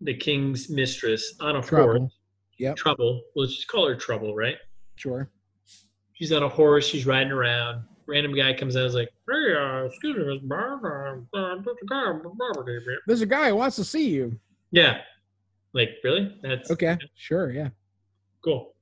[0.00, 1.98] the king's mistress, on a Trouble.
[1.98, 2.12] horse.
[2.58, 2.76] Yep.
[2.76, 3.22] Trouble.
[3.34, 4.56] Let's just call her Trouble, right?
[4.96, 5.28] Sure.
[6.12, 6.86] She's on a horse.
[6.86, 7.82] She's riding around.
[8.06, 8.84] Random guy comes out.
[8.86, 12.94] Is like, "Hey, uh, excuse me, Miss uh, uh, this guy, blah, blah, blah, blah."
[13.06, 14.38] There's a guy who wants to see you.
[14.70, 14.98] Yeah.
[15.74, 16.34] Like, really?
[16.42, 16.96] That's Okay.
[17.16, 17.68] Sure, yeah.
[18.42, 18.74] cool.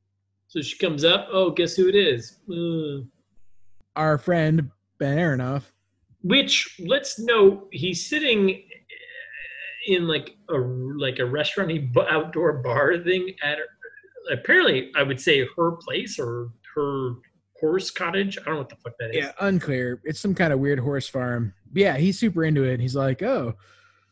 [0.49, 1.29] So she comes up.
[1.33, 2.39] Oh, guess who it is?
[2.51, 3.05] Uh,
[3.97, 5.63] Our friend Ben Aronoff.
[6.23, 8.63] which let's note, he's sitting
[9.87, 11.73] in like a like a restaurant
[12.11, 13.59] outdoor bar thing at
[14.31, 17.15] apparently I would say her place or her
[17.59, 18.37] horse cottage.
[18.39, 19.17] I don't know what the fuck that is.
[19.17, 20.01] Yeah, unclear.
[20.05, 21.55] It's some kind of weird horse farm.
[21.73, 22.79] Yeah, he's super into it.
[22.79, 23.55] He's like, "Oh,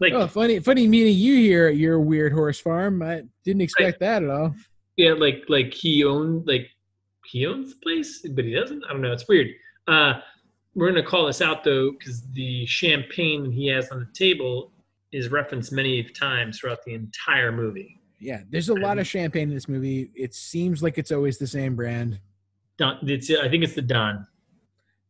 [0.00, 3.02] Like oh, funny, funny meeting you here at your weird horse farm.
[3.02, 4.54] I didn't expect that at all."
[4.96, 6.68] yeah, like like he owned like
[7.26, 8.82] he owns the place, but he doesn't.
[8.84, 9.12] I don't know.
[9.12, 9.48] It's weird.
[9.88, 10.14] Uh,
[10.74, 14.72] we're gonna call this out though because the champagne he has on the table
[15.12, 17.98] is referenced many times throughout the entire movie.
[18.18, 20.10] Yeah, there's a lot of champagne in this movie.
[20.14, 22.20] It seems like it's always the same brand.
[22.76, 24.26] Don, it's I think it's the Don.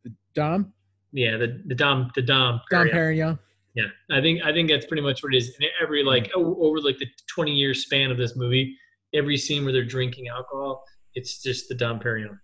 [0.03, 0.73] The Dom,
[1.11, 2.61] Yeah, the the Dom the Dom.
[2.69, 2.93] Dom Perignon.
[2.93, 3.39] Perignon.
[3.75, 5.55] Yeah, I think I think that's pretty much what it is.
[5.59, 8.75] And every like o- over like the twenty year span of this movie,
[9.13, 10.83] every scene where they're drinking alcohol,
[11.15, 12.37] it's just the Dom Perignon.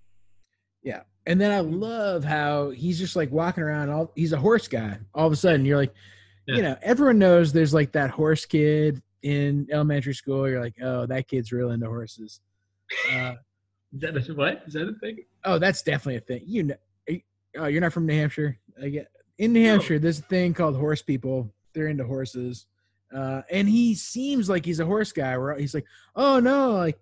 [0.84, 3.90] Yeah, and then I love how he's just like walking around.
[3.90, 4.98] All he's a horse guy.
[5.14, 5.94] All of a sudden, you're like,
[6.48, 6.56] Yeah.
[6.56, 10.48] you know, everyone knows there's like that horse kid in elementary school.
[10.48, 12.40] You're like, oh, that kid's real into horses.
[13.12, 13.34] Uh,
[13.94, 14.64] Is that a, what?
[14.68, 15.18] Is that a thing?
[15.46, 16.44] oh, that's definitely a thing.
[16.46, 16.76] You know,
[17.08, 17.22] you-
[17.58, 18.58] oh, you're not from New Hampshire.
[18.82, 20.00] I get in New Hampshire.
[20.00, 21.54] There's a thing called horse people.
[21.74, 22.66] They're into horses,
[23.16, 25.38] uh, and he seems like he's a horse guy.
[25.38, 27.00] Where he's like, oh no, like,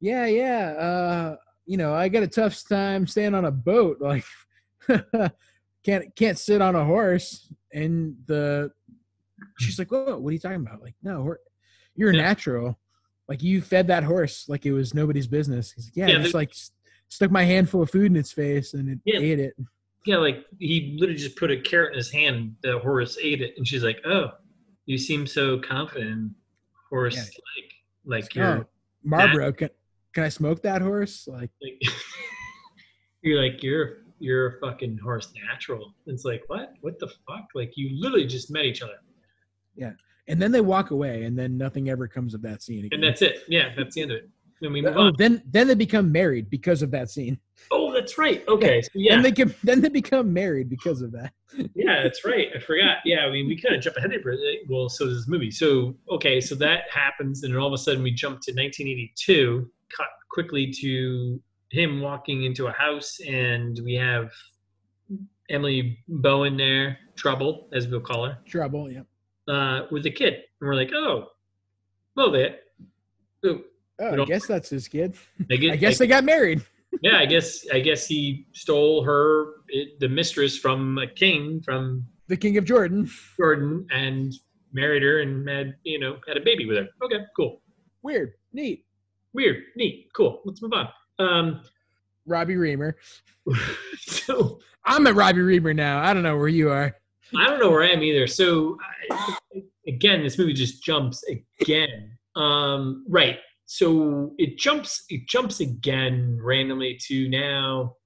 [0.00, 0.68] yeah, yeah.
[0.72, 1.36] Uh,
[1.66, 3.98] you know, I got a tough time staying on a boat.
[4.00, 4.24] Like,
[5.84, 7.52] can't can't sit on a horse.
[7.72, 8.70] And the
[9.58, 10.82] she's like, whoa, what are you talking about?
[10.82, 11.34] Like, no,
[11.94, 12.22] you're Yeah.
[12.22, 12.78] natural.
[13.28, 15.72] Like you fed that horse like it was nobody's business.
[15.72, 16.70] He's like, yeah, Yeah, just like s-
[17.08, 19.20] stuck my handful of food in its face and it Yeah.
[19.20, 19.54] ate it.
[20.06, 22.54] Yeah, like he literally just put a carrot in his hand.
[22.62, 24.30] The horse ate it, and she's like, "Oh,
[24.86, 26.32] you seem so confident."
[26.90, 27.22] Horse, Yeah.
[28.12, 28.66] like, like oh, you're, Oh,
[29.02, 29.70] Marlboro, can,
[30.14, 31.26] can I smoke that horse?
[31.26, 31.82] Like, like,
[33.22, 35.94] you're like you're you're a fucking horse natural.
[36.06, 36.74] It's like what?
[36.80, 37.46] What the fuck?
[37.54, 38.94] Like you literally just met each other,
[39.74, 39.92] Yeah,
[40.28, 42.90] and then they walk away, and then nothing ever comes of that scene again.
[42.92, 43.42] and that's it.
[43.48, 44.30] Yeah, that's the end of it.
[44.60, 45.14] Then we move oh, on.
[45.18, 47.38] then then they become married because of that scene.
[47.70, 48.44] Oh, that's right.
[48.48, 51.32] Okay, so yeah, And they can then they become married because of that.
[51.74, 52.48] yeah, that's right.
[52.54, 52.98] I forgot.
[53.04, 54.60] Yeah, I mean, we kind of jump ahead of it.
[54.68, 55.50] Well, so does this movie.
[55.50, 59.70] So okay, so that happens, and then all of a sudden we jump to 1982.
[59.96, 61.40] Cut quickly to
[61.70, 64.30] him walking into a house, and we have
[65.50, 69.02] Emily Bowen there, Trouble, as we'll call her, Trouble, yeah.
[69.48, 71.28] uh, with a kid, and we're like, oh,
[72.14, 72.60] well, that.
[73.44, 73.60] Oh,
[73.98, 75.14] Oh, I guess that's his kid.
[75.48, 76.62] Guess, I guess they got married.
[77.02, 82.04] Yeah, I guess I guess he stole her, it, the mistress, from a king from
[82.28, 83.10] The King of Jordan.
[83.36, 84.32] Jordan, and
[84.72, 86.86] married her and had you know had a baby with her.
[87.02, 87.62] Okay, cool,
[88.02, 88.32] Weird.
[88.52, 88.84] Neat.
[89.34, 90.40] weird, neat, cool.
[90.44, 90.88] Let's move on.
[91.18, 91.60] Um,
[92.26, 92.96] Robbie Reamer.
[93.98, 96.00] so I'm at Robbie Reamer now.
[96.02, 96.96] I don't know where you are.
[97.36, 98.26] I don't know where I am either.
[98.26, 98.78] So
[99.10, 99.36] I,
[99.86, 101.22] again, this movie just jumps
[101.60, 102.16] again.
[102.34, 103.38] Um, right.
[103.66, 105.04] So it jumps.
[105.08, 107.96] It jumps again randomly to now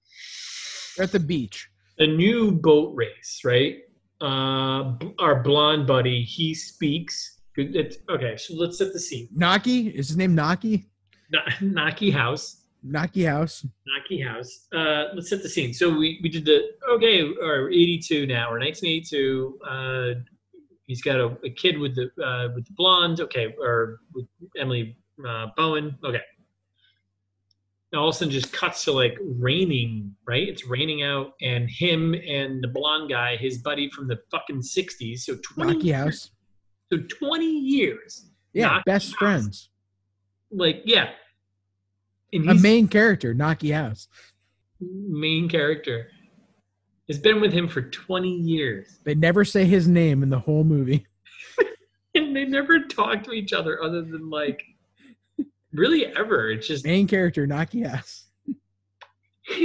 [0.99, 1.69] at the beach.
[1.99, 3.41] a new boat race.
[3.45, 3.79] Right.
[4.21, 6.23] Uh, b- our blonde buddy.
[6.23, 7.39] He speaks.
[7.57, 8.37] It's- okay.
[8.37, 9.29] So let's set the scene.
[9.35, 9.89] Naki?
[9.89, 10.87] Is his name Naki?
[11.31, 12.57] Na- Naki House.
[12.83, 13.67] Naki House.
[13.87, 14.67] Naki House.
[14.75, 15.75] Uh, let's set the scene.
[15.75, 19.59] So we, we did the okay, or 82 now, or 1982.
[19.69, 20.21] Uh,
[20.87, 23.21] he's got a, a kid with the uh, with the blonde.
[23.21, 24.25] Okay, or with
[24.59, 25.97] Emily uh, Bowen.
[26.05, 26.21] Okay.
[27.93, 30.15] Now all of a sudden, just cuts to like raining.
[30.27, 34.61] Right, it's raining out, and him and the blonde guy, his buddy from the fucking
[34.61, 35.21] 60s.
[35.21, 36.31] So 20 Naki years, House.
[36.93, 38.27] So 20 years.
[38.53, 39.15] Yeah, best House.
[39.15, 39.71] friends.
[40.53, 41.11] Like yeah.
[42.33, 44.07] A main character, Naki House.
[44.81, 46.09] main character
[47.09, 50.63] has been with him for 20 years They never say his name in the whole
[50.63, 51.07] movie.
[52.15, 54.63] and they never talk to each other other than like
[55.73, 58.27] really ever it's just Main character, Naki House.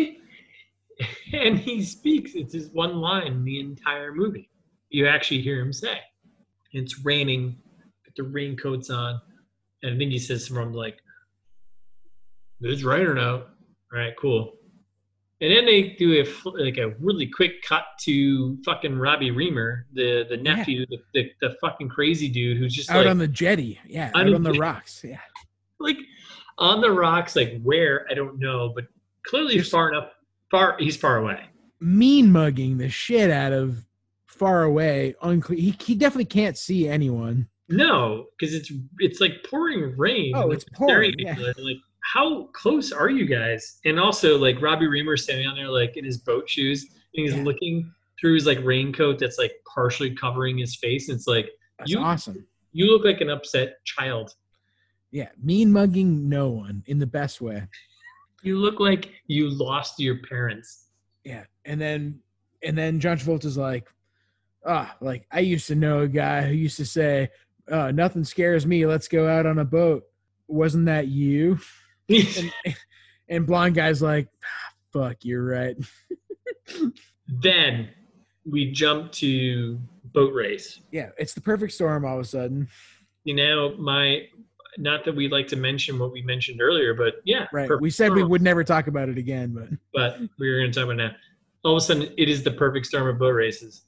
[1.34, 4.50] and he speaks it's his one line in the entire movie
[4.90, 6.00] you actually hear him say
[6.72, 7.58] it's raining
[8.06, 9.20] put the raincoats on
[9.84, 10.98] and i think he says something like
[12.62, 13.50] it's raining out
[13.94, 14.54] all right cool
[15.42, 20.26] and then they do a like a really quick cut to fucking Robbie Reamer, the
[20.30, 23.78] the nephew, the, the the fucking crazy dude who's just Out like on the jetty.
[23.86, 25.04] Yeah, I out on the think- rocks.
[25.04, 25.20] Yeah.
[25.80, 25.98] Like
[26.58, 28.86] on the rocks, like where I don't know, but
[29.26, 30.10] clearly Just- far enough.
[30.52, 31.46] Far he's far away.
[31.82, 33.84] Mean mugging the shit out of
[34.28, 35.16] far away.
[35.22, 35.60] Unclear.
[35.60, 37.48] He, he definitely can't see anyone.
[37.68, 40.34] No, because it's it's like pouring rain.
[40.36, 43.80] Oh, it's pouring, other, Like how close are you guys?
[43.86, 47.34] And also like Robbie Reamer standing on there like in his boat shoes and he's
[47.36, 47.42] Yeah.
[47.44, 51.10] looking through his like raincoat that's like partially covering his face.
[51.10, 52.46] And it's like That's You- awesome.
[52.72, 54.36] you look like an upset child.
[55.12, 57.68] Yeah, mean mugging no one in the best way.
[58.44, 60.88] You look like you lost your parents.
[61.24, 62.20] Yeah, and then
[62.64, 63.88] and then John Travolta's like,
[64.66, 67.30] ah, like I used to know a guy who used to say,
[67.72, 68.86] uh, "Nothing scares me.
[68.86, 70.04] Let's go out on a boat."
[70.48, 71.60] Wasn't that you?
[72.08, 72.54] And,
[73.28, 75.76] and blonde guy's like, "Ah, "Fuck, you're right."
[77.28, 77.90] then
[78.46, 79.80] we jump to
[80.14, 80.82] boat race.
[80.92, 82.06] Yeah, it's the perfect storm.
[82.06, 82.68] All of a sudden,
[83.24, 84.28] You know, my
[84.78, 87.70] not that we like to mention what we mentioned earlier, but yeah, right?
[87.80, 90.80] We said we would never talk about it again, but but we were going to
[90.80, 91.16] talk about it now.
[91.64, 93.84] All of a sudden, it is the perfect storm of boat races,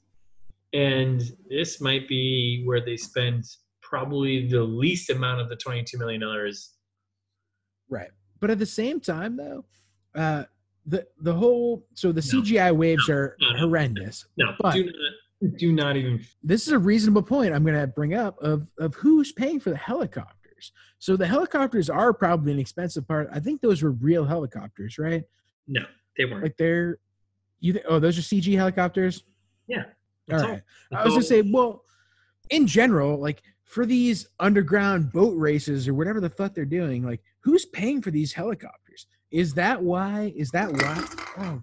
[0.72, 3.44] and this might be where they spend
[3.82, 6.74] probably the least amount of the twenty-two million dollars.
[7.88, 8.10] right.
[8.40, 9.64] But at the same time, though,
[10.14, 10.44] uh,
[10.86, 12.42] the the whole so the No.
[12.42, 13.58] CGI waves are No, no.
[13.60, 14.26] horrendous.
[14.36, 16.24] No, But- do not, do not even.
[16.42, 19.70] this is a reasonable point I'm going to bring up of of who's paying for
[19.70, 19.76] the
[20.58, 20.72] helicopters.
[20.98, 23.28] So the helicopters are probably an expensive part.
[23.32, 25.22] I think those were real helicopters, right?
[25.66, 25.82] No,
[26.16, 26.42] they weren't.
[26.42, 26.98] Like they're
[27.60, 27.74] you.
[27.74, 29.24] Th- oh, those are CG helicopters.
[29.66, 29.84] yeah,
[30.32, 30.62] All right.
[30.92, 30.98] all.
[30.98, 31.84] I was gonna say, well,
[32.50, 37.20] in general, like for these underground boat races or whatever the fuck they're doing, like
[37.40, 39.06] who's paying for these helicopters?
[39.30, 40.32] Is that why?
[40.36, 41.04] Is that why?
[41.38, 41.62] Oh,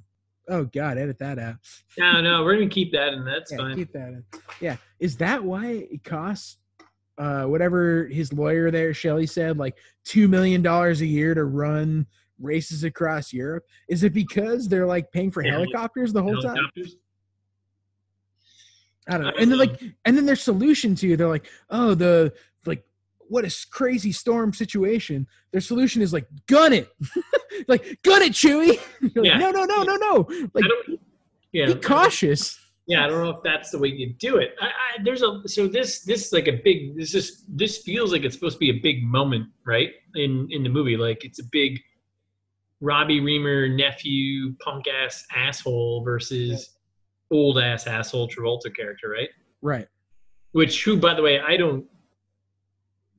[0.50, 1.56] oh God, edit that out.
[1.98, 3.76] No, no, we're gonna keep that, and that's yeah, fine.
[3.76, 4.24] keep that in.
[4.62, 4.78] Yeah.
[5.00, 6.58] Is that why it costs
[7.18, 12.06] uh whatever his lawyer there, Shelly said, like two million dollars a year to run
[12.40, 13.66] races across Europe?
[13.88, 16.58] Is it because they're like paying for helicopters the whole time?
[19.08, 19.34] I don't know.
[19.40, 22.34] And then like and then their solution to you, they're like, oh the
[22.66, 22.84] like
[23.28, 25.28] what a crazy storm situation.
[25.52, 26.90] Their solution is like gun it.
[27.68, 28.80] like gun it, Chewy.
[29.16, 30.48] You're like, no, no, no, no, no.
[30.54, 30.66] Like.
[31.52, 32.60] Yeah, be cautious.
[32.88, 34.56] Yeah, I don't know if that's the way you do it.
[34.62, 38.12] I, I, there's a so this this is like a big this is this feels
[38.12, 39.90] like it's supposed to be a big moment, right?
[40.14, 41.80] In in the movie, like it's a big
[42.82, 46.78] Robbie Reamer nephew punk ass asshole versus
[47.32, 49.30] old ass asshole Travolta character, right?
[49.62, 49.88] Right.
[50.52, 51.86] Which who, by the way, I don't.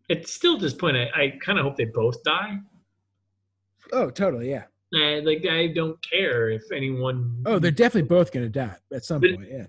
[0.08, 0.96] It's still at this point.
[0.96, 2.58] I, I kind of hope they both die.
[3.92, 4.48] Oh, totally.
[4.50, 4.64] Yeah.
[4.94, 7.42] I, like I don't care if anyone.
[7.46, 9.48] Oh, they're definitely both gonna die at some But- point.
[9.50, 9.66] Yeah.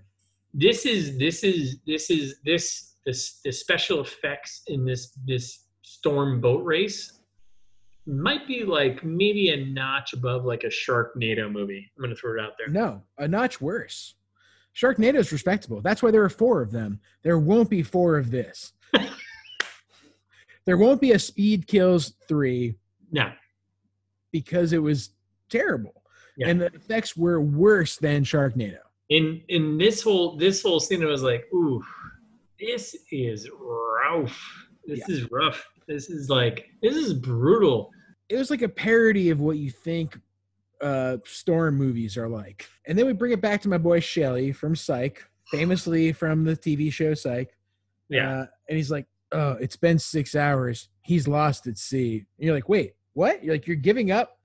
[0.53, 6.39] this is this is this is this this the special effects in this this storm
[6.41, 7.13] boat race
[8.05, 11.91] might be like maybe a notch above like a Sharknado movie.
[11.97, 12.67] I'm gonna throw it out there.
[12.69, 14.15] No, a notch worse.
[14.75, 15.81] Sharknado's respectable.
[15.81, 16.99] That's why there are four of them.
[17.23, 18.73] There won't be four of this.
[20.65, 22.75] there won't be a Speed Kills three
[23.11, 23.31] No,
[24.41, 25.09] because it was
[25.49, 26.03] terrible,
[26.37, 26.49] Yeah.
[26.49, 28.79] and the effects were worse than Sharknado.
[29.09, 31.81] in in this whole this whole scene, I was like, ooh,
[32.59, 34.37] this is rough.
[34.85, 35.15] This Yeah.
[35.15, 35.65] is rough.
[35.87, 37.91] This is like this is brutal.
[38.29, 40.19] It was like a parody of what you think
[40.81, 42.67] uh, storm movies are like.
[42.85, 46.55] And then we bring it back to my boy Shelly from Psych, famously from the
[46.55, 47.49] TV show Psych.
[48.09, 50.89] Yeah, Uh, and he's like, "Oh, it's been six hours.
[51.01, 53.43] He's lost at sea." And you're like, "Wait, what?
[53.43, 54.37] You're like you're giving up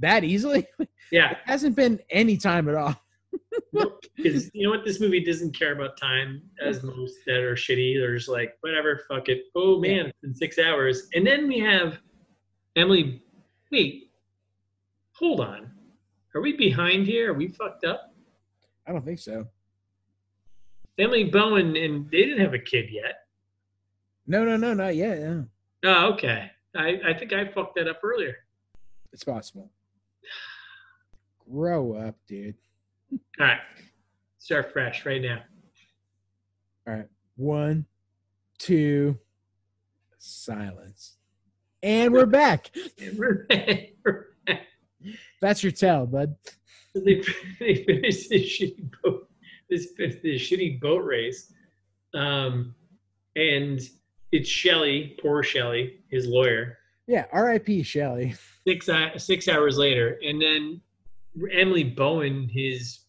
[0.00, 0.66] that easily?
[1.12, 1.32] Yeah.
[1.32, 2.94] it hasn't been any time at all."
[4.16, 7.98] Because you know what, this movie doesn't care about time as most that are shitty.
[7.98, 9.44] They're just like, whatever, fuck it.
[9.56, 11.08] Oh man, it's been six hours.
[11.14, 11.98] And then we have
[12.76, 13.22] Emily.
[13.72, 14.10] Wait,
[15.12, 15.70] hold on.
[16.34, 17.30] Are we behind here?
[17.30, 18.12] Are we fucked up?
[18.86, 19.46] I don't think so.
[20.98, 23.20] Emily Bowen and they didn't have a kid yet.
[24.26, 25.18] No, no, no, not yet.
[25.20, 25.46] No.
[25.84, 26.50] Oh, okay.
[26.76, 28.36] I, I think I fucked that up earlier.
[29.12, 29.70] It's possible.
[31.50, 32.54] Grow up, dude.
[33.12, 33.58] All right.
[34.38, 35.42] Start fresh right now.
[36.86, 37.08] All right.
[37.36, 37.86] One,
[38.58, 39.18] two,
[40.18, 41.16] silence.
[41.82, 42.70] And we're back.
[45.40, 46.36] That's your tell, bud.
[46.94, 47.22] They,
[47.60, 49.30] they finished this shitty boat
[49.70, 51.52] this this shitty boat race,
[52.12, 52.74] um,
[53.36, 53.80] and
[54.32, 56.78] it's Shelly, poor Shelly, his lawyer.
[57.06, 57.82] Yeah, R.I.P.
[57.82, 58.34] Shelly.
[58.66, 60.80] Six uh, six hours later, and then
[61.52, 63.00] Emily Bowen, his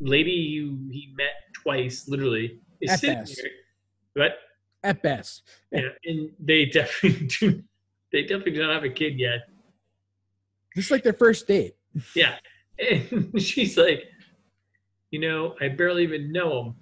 [0.00, 3.36] lady who he met twice, literally, is At sitting best.
[3.42, 3.50] there.
[4.24, 4.38] What?
[4.82, 5.42] At best.
[5.72, 7.62] Yeah, and they definitely do.
[8.10, 9.40] They definitely do not have a kid yet.
[10.74, 11.74] Just like their first date.
[12.14, 12.36] Yeah.
[12.78, 14.04] And she's like,
[15.10, 16.74] you know, I barely even know him.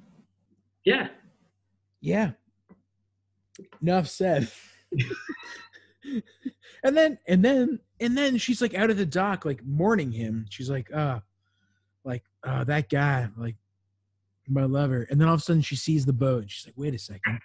[0.85, 1.09] Yeah.
[2.03, 2.33] Yeah.
[3.83, 4.51] Enough said.
[6.83, 10.47] and then and then and then she's like out of the dock, like mourning him.
[10.51, 11.21] She's like, uh,
[12.05, 13.57] like, uh, that guy, like
[14.49, 15.07] my lover.
[15.11, 16.99] And then all of a sudden she sees the boat and she's like, wait a
[16.99, 17.41] second.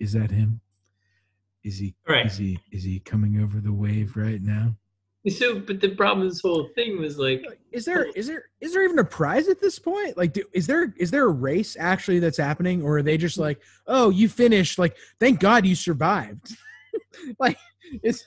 [0.00, 0.60] Is that him?
[1.64, 2.26] Is he right.
[2.26, 4.74] is he is he coming over the wave right now?
[5.28, 8.46] So, but the problem with this whole thing was like, Is there oh is there
[8.60, 10.16] is there even a prize at this point?
[10.16, 13.38] Like, do, is there is there a race actually that's happening, or are they just
[13.38, 14.80] like, oh, you finished?
[14.80, 16.56] Like, thank God you survived.
[17.38, 17.56] like,
[18.02, 18.24] is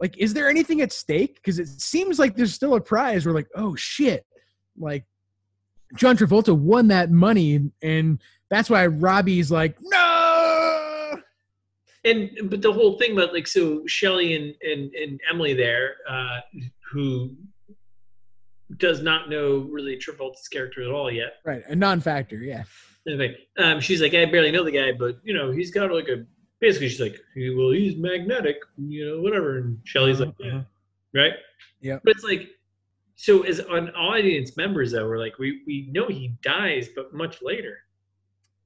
[0.00, 1.36] like, is there anything at stake?
[1.36, 3.24] Because it seems like there's still a prize.
[3.24, 4.26] We're like, oh shit,
[4.76, 5.04] like
[5.94, 8.20] John Travolta won that money, and
[8.50, 10.15] that's why Robbie's like, no.
[12.06, 16.40] And but the whole thing about like, so Shelly and and and Emily there, uh,
[16.92, 17.34] who
[18.78, 21.34] does not know really Travolta's character at all yet.
[21.44, 22.64] Right, a non-factor, yeah.
[23.06, 26.08] Anyway, um, she's like, I barely know the guy, but you know, he's got like
[26.08, 26.24] a.
[26.58, 29.58] Basically, she's like, "He- well, he's magnetic, you know, whatever.
[29.58, 30.62] And Shelly's like, yeah, Uh-huh.
[31.14, 31.32] right?
[31.82, 31.98] Yeah.
[32.02, 32.48] But it's like,
[33.14, 37.42] so as an audience members, though, we're like, we we know he dies, but much
[37.42, 37.76] later.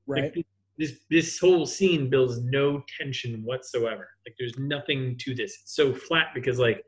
[0.07, 0.35] right.
[0.37, 0.47] Like,
[0.81, 4.09] this this whole scene builds no tension whatsoever.
[4.27, 5.59] Like, there's nothing to this.
[5.63, 6.83] It's so flat because like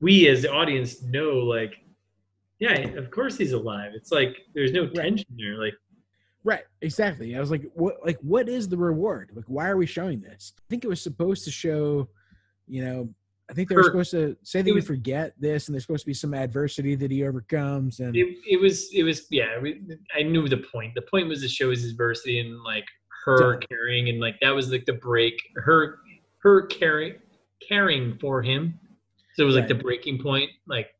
[0.00, 1.74] we as the audience know, like,
[2.58, 3.92] yeah, of course he's alive.
[3.94, 5.56] It's like there's no tension there.
[5.56, 5.74] Like,
[6.44, 7.36] Right, exactly.
[7.36, 9.30] I was like, what like what is the reward?
[9.34, 10.52] Like why are we showing this?
[10.58, 12.08] I think it was supposed to show,
[12.66, 13.08] you know,
[13.50, 16.02] I think they were supposed to say that it you forget this and there's supposed
[16.02, 19.80] to be some adversity that he overcomes and it, it was it was yeah we,
[20.14, 22.84] i knew the point the point was to show his adversity and like
[23.36, 25.98] her caring and like that was like the break her
[26.38, 27.14] her caring
[27.66, 28.78] caring for him
[29.34, 30.94] so it was like the breaking point like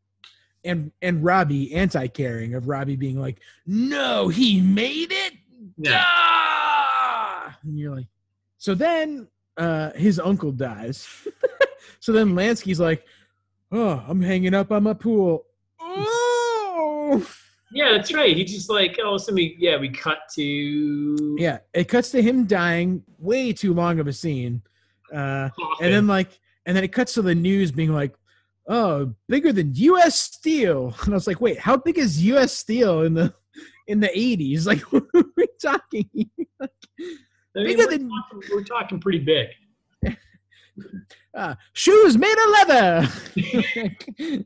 [0.64, 5.35] and and Robbie anti-caring of Robbie being like, "No, he made it."
[5.76, 7.59] yeah Ah!
[7.62, 8.07] And you're like,
[8.59, 11.09] so then uh his uncle dies.
[12.01, 13.05] so then Lansky's like,
[13.72, 15.47] "Oh, I'm hanging up on my pool."
[17.11, 17.26] Oh.
[17.72, 21.88] Yeah that's right he just like oh so we yeah we cut to Yeah, it
[21.88, 23.02] cuts to him dying.
[23.18, 24.62] Way too long of a scene.
[25.12, 25.86] Uh, coffin.
[25.86, 28.14] and then like, and then it cuts to the news being like,
[28.68, 30.20] oh, bigger than U.S.
[30.20, 30.94] Steel.
[31.04, 32.52] And I was like, wait, how big is U.S.
[32.52, 33.32] Steel in the
[33.86, 34.66] in the 80s?
[34.70, 36.08] Like, what are we talking?
[36.60, 36.66] I
[37.56, 39.48] mean, Bigger we're, than- talking, we're talking pretty big.
[41.35, 43.09] uh, shoes made of leather.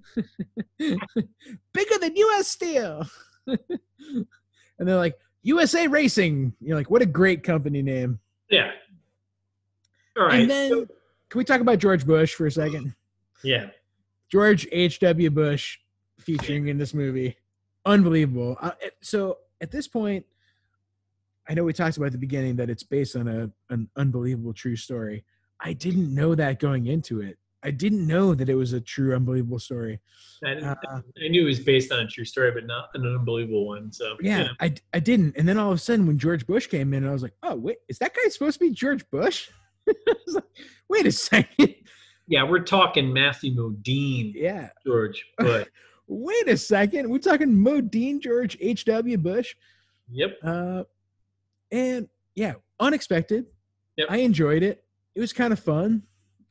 [1.73, 2.49] bigger than U.S.
[2.49, 3.07] Steel.
[3.47, 4.29] and
[4.79, 6.55] they're like, USA Racing.
[6.61, 8.19] You're like, what a great company name.
[8.51, 8.71] Yeah.
[10.17, 10.41] All right.
[10.41, 10.87] and then, so-
[11.29, 12.95] can we talk about George Bush for a second?
[13.43, 13.69] yeah.
[14.31, 15.29] George H.W.
[15.31, 15.79] Bush
[16.19, 17.37] featuring in this movie.
[17.85, 18.57] Unbelievable.
[18.61, 18.71] Uh,
[19.03, 20.25] so at this point,
[21.49, 24.55] I know we talked about at the beginning that it's based on a an unbelievable
[24.55, 25.25] true story.
[25.63, 27.39] I didn't know that going into it.
[27.63, 30.01] I didn't know that it was a true unbelievable story.
[30.45, 30.75] I, Uh,
[31.25, 33.93] I knew it was based on a true story, but not an unbelievable one.
[33.93, 34.49] So you Yeah.
[34.61, 35.37] I, I didn't.
[35.37, 37.55] And then all of a sudden, when George Bush came in, I was like, oh,
[37.55, 39.49] wait, is that guy supposed to be George Bush?
[39.89, 39.95] I
[40.27, 40.45] was like,
[40.89, 41.75] wait a second.
[42.27, 44.71] yeah, we're talking Matthew Modine, Yeah.
[44.85, 45.69] George, but
[46.09, 47.09] Wait a second.
[47.09, 49.17] We're talking Modine George H.W.
[49.19, 49.55] Bush.
[50.11, 50.37] yep.
[50.43, 50.83] Uh,
[51.71, 53.47] and yeah, unexpected.
[53.97, 54.09] Yep.
[54.11, 54.85] I enjoyed it.
[55.15, 56.03] It was kind of fun.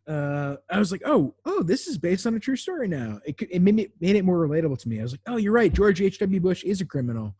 [0.08, 3.20] Uh, I was like, oh, oh, this is based on a true story now.
[3.26, 5.00] It, it made, me, made it more relatable to me.
[5.00, 5.72] I was like, oh, you're right.
[5.72, 6.40] George H.W.
[6.40, 7.36] Bush is a criminal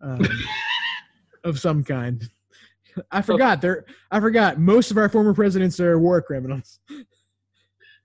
[0.00, 0.26] um,
[1.44, 2.28] of some kind.
[3.10, 3.84] I forgot there.
[4.10, 6.80] I forgot most of our former presidents are war criminals.
[6.90, 6.94] I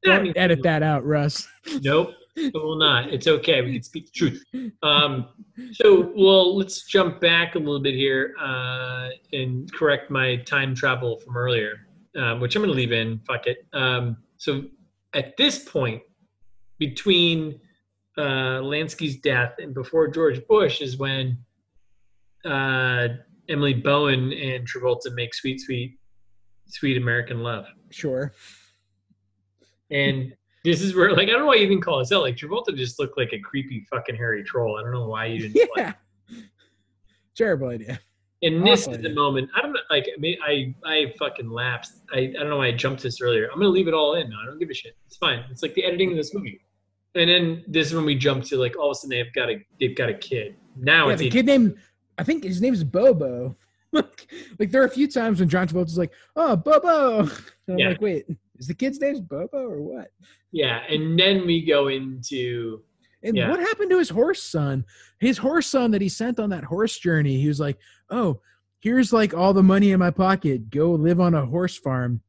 [0.04, 1.48] Don't mean, edit that out, Russ.
[1.82, 3.12] Nope, it will not.
[3.12, 3.62] It's okay.
[3.62, 4.44] We can speak the truth.
[4.84, 5.30] Um,
[5.72, 11.18] so, well, let's jump back a little bit here uh, and correct my time travel
[11.18, 13.20] from earlier, um, which I'm going to leave in.
[13.28, 13.66] Fuck it.
[13.74, 14.66] Um, so,
[15.14, 16.02] at this point,
[16.78, 17.60] between
[18.18, 21.38] uh, Lansky's death and before George Bush is when
[22.46, 23.08] uh,
[23.50, 25.98] Emily Bowen and Travolta make "Sweet, Sweet,
[26.68, 28.34] Sweet American Love." Sure.
[29.92, 32.24] And this is where, like, I don't know why you even call this out.
[32.24, 34.78] Like, Travolta just looked like a creepy fucking hairy troll.
[34.78, 35.70] I don't know why you didn't.
[35.78, 35.96] like
[36.30, 36.38] Yeah.
[37.36, 38.00] Terrible idea.
[38.46, 39.50] And this Awful is the moment.
[39.56, 39.80] I don't know.
[39.90, 42.02] Like, I mean, I I fucking lapsed.
[42.14, 43.50] I, I don't know why I jumped this earlier.
[43.52, 44.30] I'm gonna leave it all in.
[44.30, 44.38] now.
[44.42, 44.96] I don't give a shit.
[45.08, 45.44] It's fine.
[45.52, 46.62] It's like the editing of this movie.
[47.16, 49.50] And then this is when we jump to like all of a sudden they've got
[49.50, 50.56] a they've got a kid.
[50.78, 51.76] Now yeah, it's a- kid named
[52.18, 53.56] I think his name is Bobo.
[53.94, 54.28] like,
[54.60, 57.32] like there are a few times when John Travolta's like, "Oh, Bobo," and
[57.70, 57.90] I'm Yeah.
[57.90, 58.26] like, "Wait,
[58.60, 60.12] is the kid's name Bobo or what?"
[60.52, 60.82] yeah.
[60.90, 62.82] And then we go into
[63.26, 63.50] And Yeah.
[63.50, 64.86] what happened to his horse son?
[65.20, 67.42] His horse son that he sent on that horse journey.
[67.42, 67.78] He was like,
[68.10, 68.40] "Oh,
[68.80, 70.70] here's like all the money in my pocket.
[70.70, 72.22] Go live on a horse farm."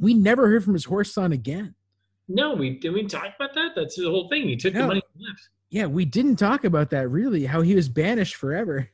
[0.00, 1.74] We never heard from his horse son again.
[2.28, 2.54] no.
[2.54, 3.70] We did we talk about that?
[3.74, 4.48] That's the whole thing.
[4.48, 5.48] He took the money and left.
[5.70, 7.46] Yeah, we didn't talk about that really.
[7.46, 8.90] How he was banished forever.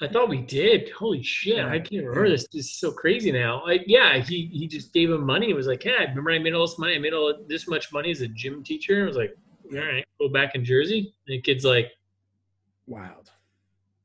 [0.00, 0.90] I thought we did.
[0.90, 1.58] Holy shit!
[1.58, 2.46] I can't remember this.
[2.52, 3.64] This is so crazy now.
[3.64, 5.50] Like, yeah, he he just gave him money.
[5.50, 6.94] It was like, yeah, remember I made all this money.
[6.94, 9.02] I made all this much money as a gym teacher.
[9.02, 9.36] I was like,
[9.72, 11.14] all right, go back in Jersey.
[11.26, 11.90] And the kid's like,
[12.86, 13.30] Wild.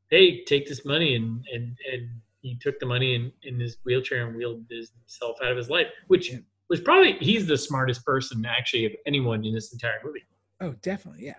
[0.09, 2.09] hey, take this money, and and and
[2.41, 5.87] he took the money in in his wheelchair and wheeled himself out of his life,
[6.07, 6.39] which Yeah.
[6.69, 10.23] was probably he's the smartest person actually of anyone in this entire movie.
[10.61, 11.35] Oh, definitely, yeah.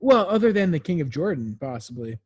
[0.00, 2.18] Well, other than the King of Jordan, possibly.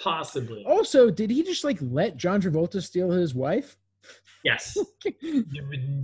[0.00, 3.76] Possibly, Also, did he just like let John Travolta steal his wife?
[4.44, 4.78] yes.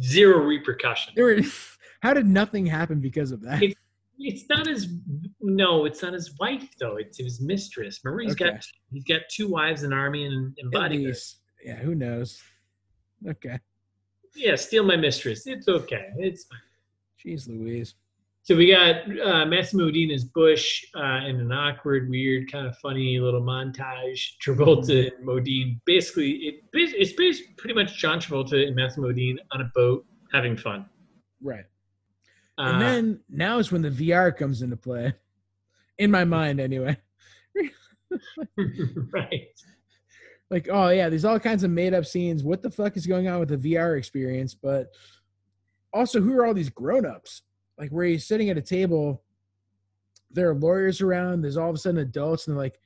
[0.03, 1.13] Zero repercussion.
[1.15, 1.37] there were,
[2.05, 3.63] how did nothing happen because of that?
[3.63, 3.77] It-
[4.17, 4.87] It's not his
[5.41, 6.97] no, it's not his wife though.
[6.97, 8.01] It's his mistress.
[8.05, 8.51] Remember, he's Okay.
[8.53, 11.17] got he's got two wives, an army, and, and.
[11.65, 12.41] Yeah, who knows?
[13.27, 13.59] Okay.
[14.37, 15.47] Yeah, steal my mistress.
[15.47, 16.07] It's okay.
[16.19, 16.61] It's fine.
[17.21, 17.95] Jeez Louise.
[18.43, 22.77] So we got uh, Massimo Modine as Bush uh, in an awkward, weird, kind of
[22.79, 24.21] funny little montage.
[24.45, 25.81] Travolta and Modine.
[25.87, 30.57] Basically, it it's basically pretty much John Travolta and Massimo Modine on a boat having
[30.57, 30.87] fun.
[31.43, 31.65] Right.
[32.59, 35.15] Uh, And then now is when the VR comes into play.
[35.99, 36.97] In my mind, anyway.
[38.57, 39.49] right.
[40.51, 42.45] Like, oh yeah, there's all kinds of made up scenes.
[42.45, 44.55] What the fuck is going on with the VR experience?
[44.55, 44.89] But
[45.93, 47.43] also, who are all these grown ups?
[47.79, 49.23] Like, where he's sitting at a table,
[50.31, 51.43] there are lawyers around.
[51.43, 52.79] There's all of a sudden adults, and they're like,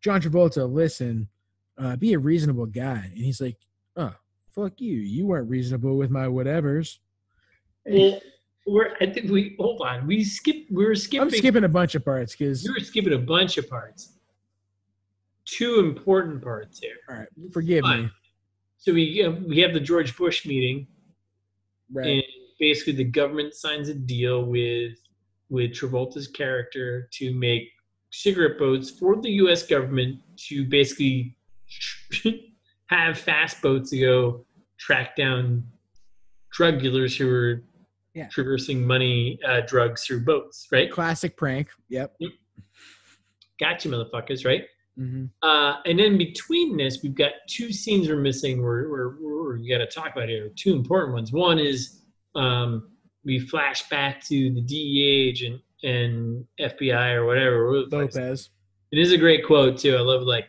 [0.00, 1.28] John Travolta, listen,
[1.78, 3.10] uh, be a reasonable guy.
[3.14, 3.56] And he's like,
[3.96, 4.14] oh,
[4.54, 4.98] fuck you.
[4.98, 6.98] You weren't reasonable with my whatevers.
[7.86, 8.20] Well,
[8.66, 10.06] we're I think we hold on.
[10.06, 10.56] We skip.
[10.70, 11.22] We were skipping.
[11.22, 14.12] I'm skipping a bunch of parts because, You were skipping a bunch of parts.
[15.44, 16.96] Two important parts here.
[17.10, 18.08] all right, forgive me.
[18.78, 20.86] So we have, we have the George Bush meeting,
[21.92, 22.06] Right.
[22.06, 22.22] and
[22.58, 24.92] basically the government signs a deal with
[25.50, 27.68] with Travolta's character to make
[28.10, 29.64] cigarette boats for the U.S.
[29.66, 31.36] government to basically
[32.86, 34.46] have fast boats to go
[34.78, 35.64] track down
[36.52, 37.62] drug dealers who are
[38.14, 38.28] Yeah.
[38.28, 40.90] traversing money uh, drugs through boats, right?
[40.90, 41.68] Classic prank.
[41.88, 42.14] Yep.
[43.60, 44.64] Gotcha, motherfuckers, right?
[44.96, 48.60] hmm Uh, and then between this, we've got two scenes we're missing.
[48.60, 50.50] We're, we're, we're got to talk about here.
[50.56, 51.32] Two important ones.
[51.32, 52.02] One is
[52.34, 52.90] um,
[53.24, 57.66] we flash back to the DEA agent and FBI or whatever.
[57.68, 58.50] whatever the fuck's- Lopez.
[58.90, 59.96] It is a great quote too.
[59.96, 60.48] I love like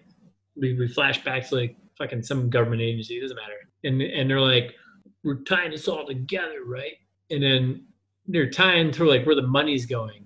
[0.57, 3.15] we, we flash back to like fucking some government agency.
[3.17, 3.53] It doesn't matter.
[3.85, 4.75] And and they're like,
[5.23, 6.91] we're tying this all together, right?
[7.31, 7.85] And then
[8.27, 10.25] they're tying through like where the money's going.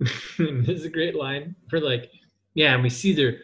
[0.38, 2.10] This is a great line for like,
[2.54, 3.38] yeah, and we see they're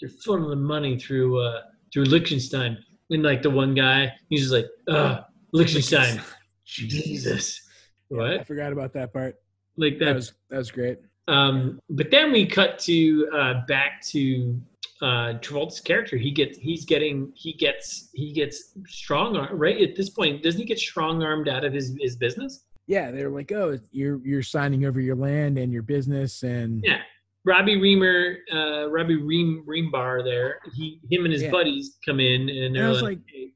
[0.00, 1.60] they're funneling the money through uh
[1.92, 2.78] through Liechtenstein.
[3.10, 5.20] And like the one guy, he's just like, uh,
[5.52, 6.20] Liechtenstein.
[6.64, 7.60] Jesus.
[8.08, 8.40] What?
[8.40, 9.36] I forgot about that part.
[9.76, 10.98] Like That that's was that was great.
[11.28, 14.58] um, but then we cut to uh, back to
[15.02, 16.16] uh, Travolta's character.
[16.16, 20.42] He gets he's getting he gets he gets strong arm right at this point.
[20.42, 22.64] Doesn't he get strong armed out of his his business?
[22.86, 27.00] Yeah, they're like, oh, you're you're signing over your land and your business, and Yeah.
[27.44, 30.60] Robbie Reamer, uh, Robbie Ream Reambar there.
[30.74, 31.50] He him and his Yeah.
[31.50, 33.52] buddies come in and they're I was like, like,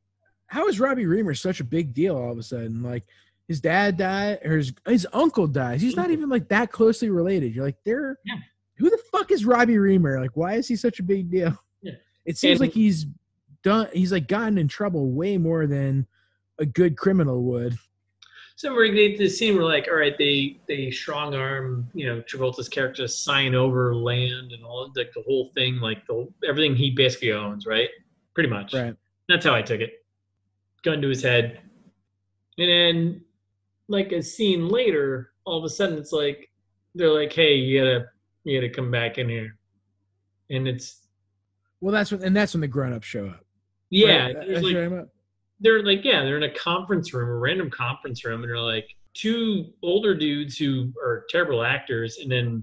[0.49, 2.83] how is Robbie Reamer such a big deal all of a sudden?
[2.83, 3.05] Like
[3.47, 5.81] his dad died or his his uncle dies.
[5.81, 7.55] He's not even like that closely related.
[7.55, 8.35] You're like, they're Yeah.
[8.77, 10.21] Who the fuck is Robbie Reamer?
[10.21, 11.57] Like, why is he such a big deal?
[11.83, 11.93] Yeah.
[12.25, 13.07] It seems And- like he's
[13.63, 16.07] done he's like gotten in trouble way more than
[16.59, 17.77] a good criminal would.
[18.59, 21.89] So we're gonna get to the scene where like, all right, they they strong arm,
[21.95, 26.07] you know, Travolta's character to sign over land and all like the whole thing, like
[26.07, 27.89] the everything he basically owns, right?
[28.35, 28.73] Pretty much.
[28.73, 28.95] Right.
[29.29, 30.05] That's how I took it.
[30.85, 31.61] Gun to his head.
[32.59, 33.21] And then
[33.89, 36.49] like a scene later, all of a sudden it's like
[36.95, 38.07] they're like, Hey, you gotta
[38.47, 39.57] you gotta come back in here.
[40.51, 41.09] And it's
[41.81, 43.45] Well that's when and that's when the grown ups show up.
[43.91, 44.49] yeah, Right?
[44.49, 45.09] like, what I'm at.
[45.61, 48.89] they're like yeah they're in a conference room a random conference room and they're like
[49.15, 52.63] two older dudes who are terrible actors and then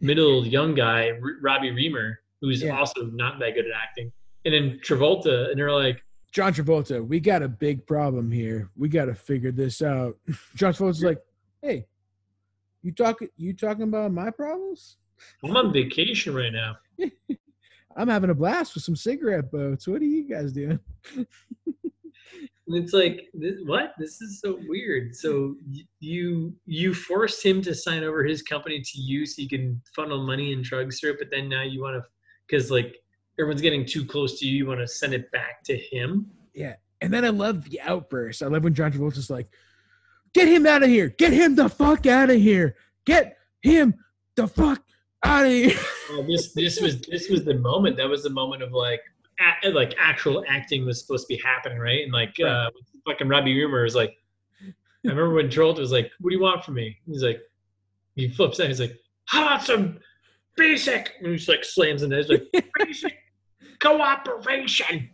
[0.00, 2.78] middle young guy R- robbie reamer who's Yeah.
[2.78, 4.12] also not that good at acting
[4.44, 6.02] and then travolta and they're like
[6.32, 8.68] John Travolta, we got a big problem here.
[8.76, 10.18] We got to figure this out.
[10.54, 11.18] John Travolta's like,
[11.62, 11.86] "Hey,
[12.82, 13.28] you talking?
[13.38, 14.98] You talking about my problems?
[15.44, 16.76] I'm on vacation right now
[17.96, 19.88] I'm having a blast with some cigarette boats.
[19.88, 20.78] What are you guys doing?"
[22.68, 25.54] it's like this, what this is so weird so
[26.00, 30.26] you you forced him to sign over his company to you so you can funnel
[30.26, 32.02] money and drugs through it but then now you want to
[32.44, 32.96] because like
[33.38, 36.74] everyone's getting too close to you you want to send it back to him Yeah,
[37.00, 38.42] and then I love the outburst.
[38.42, 39.48] I love when John Travolta's like,
[40.34, 41.08] "Get him out of here!
[41.08, 42.74] Get him the fuck out of here!
[43.04, 43.94] Get him
[44.34, 44.82] the fuck
[45.26, 45.78] out of here!"
[46.10, 47.96] Well, this this was this was the moment.
[47.96, 49.00] That was the moment of like
[49.64, 52.02] a, like actual acting was supposed to be happening, right?
[52.04, 52.48] And like Right.
[52.48, 52.70] uh,
[53.06, 54.16] fucking Robbie Rumor was like,
[54.62, 54.72] I
[55.04, 57.40] remember when Travolta was like, "What do you want from me?" He's like,
[58.14, 58.68] he flips out.
[58.68, 58.96] He's like,
[59.26, 59.98] "How about some
[60.56, 62.22] basic?" And he just like slams in there.
[62.22, 63.14] He's like, "Basic
[63.80, 65.10] cooperation."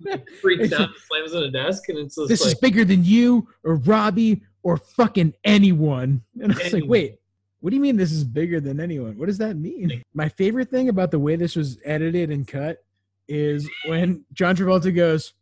[0.00, 3.48] Like, freaks out, slams on the desk, and it's this like, is bigger than you
[3.64, 6.22] or Robbie or fucking anyone.
[6.40, 7.18] And I was like, wait,
[7.66, 9.18] what do you mean this is bigger than anyone?
[9.18, 10.00] What does that mean?
[10.14, 12.84] My favorite thing about the way this was edited and cut
[13.26, 15.34] is when John Travolta goes,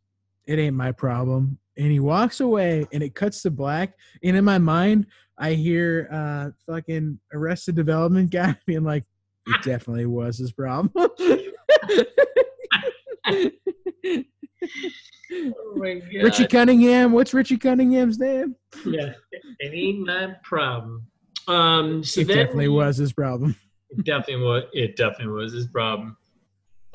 [0.46, 1.58] It ain't my problem.
[1.76, 3.92] And he walks away and it cuts to black.
[4.22, 9.04] And in my mind, I hear uh fucking arrested development guy being like,
[9.46, 10.90] It definitely was his problem.
[10.96, 11.10] oh
[15.74, 17.12] my god, Richie Cunningham.
[17.12, 18.56] What's Richie Cunningham's name?
[18.86, 19.12] yeah,
[19.60, 21.06] it ain't my problem.
[21.48, 23.56] Um, so it definitely was his problem.
[23.90, 24.64] It definitely was.
[24.72, 26.16] It definitely was his problem.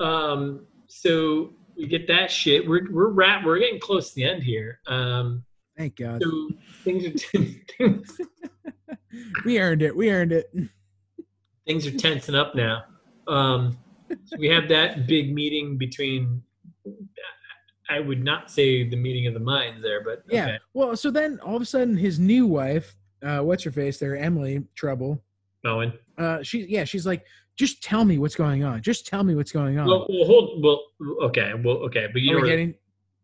[0.00, 2.68] Um, so we get that shit.
[2.68, 3.44] We're we're wrap.
[3.44, 4.80] We're getting close to the end here.
[4.86, 5.44] Um,
[5.78, 6.22] Thank God.
[6.22, 6.50] so
[6.84, 7.48] things are
[9.44, 9.94] We earned it.
[9.96, 10.52] We earned it.
[11.66, 12.84] things are tensing up now.
[13.28, 13.78] Um,
[14.24, 16.42] so we have that big meeting between.
[17.88, 20.44] I would not say the meeting of the minds there, but Yeah.
[20.44, 20.58] okay.
[20.74, 24.16] Well, so then all of a sudden, his new wife, uh, what's her face there,
[24.16, 25.22] Emily Trouble.
[25.64, 25.92] Owen.
[26.18, 27.24] Uh, she yeah, she's like,
[27.56, 28.80] just tell me what's going on.
[28.82, 29.86] Just tell me what's going on.
[29.86, 30.62] Well, well, hold.
[30.64, 30.82] Well,
[31.28, 31.52] okay.
[31.62, 32.06] Well, okay.
[32.12, 32.74] But you Are know, we where- getting?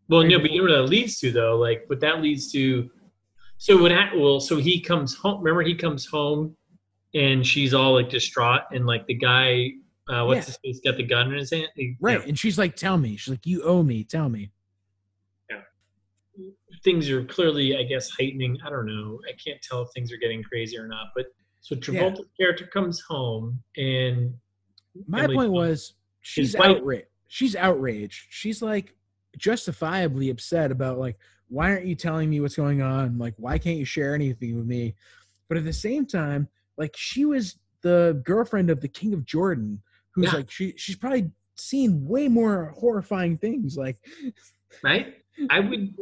[0.08, 1.56] Well, no, but you know what that leads to, though.
[1.56, 2.88] Like, what that leads to.
[3.58, 3.90] So what?
[3.90, 5.42] Ha- well, so he comes home.
[5.42, 6.54] Remember, he comes home,
[7.14, 9.70] and she's all like distraught, and like the guy,
[10.08, 10.44] uh, what's Yeah.
[10.44, 11.68] his face, got the gun in his hand.
[11.74, 13.16] He- you Right, know, and she's like, tell me.
[13.16, 14.04] She's like, you owe me.
[14.04, 14.50] Tell me.
[16.84, 18.58] Things are clearly, I guess, heightening.
[18.64, 19.20] I don't know.
[19.28, 21.08] I can't tell if things are getting crazy or not.
[21.14, 21.26] But
[21.60, 24.34] so Travolta's character comes home, and
[25.06, 27.06] My Emily point was, she's outraged.
[27.28, 28.26] She's outraged.
[28.30, 28.94] She's like
[29.36, 31.18] justifiably upset about like
[31.48, 33.18] why aren't you telling me what's going on?
[33.18, 34.94] Like, why can't you share anything with me?
[35.48, 39.80] But at the same time, like she was the girlfriend of the king of Jordan,
[40.10, 40.38] who's Yeah.
[40.38, 43.76] like she she's probably seen way more horrifying things.
[43.76, 43.98] Like,
[44.82, 45.14] right?
[45.50, 45.94] I would.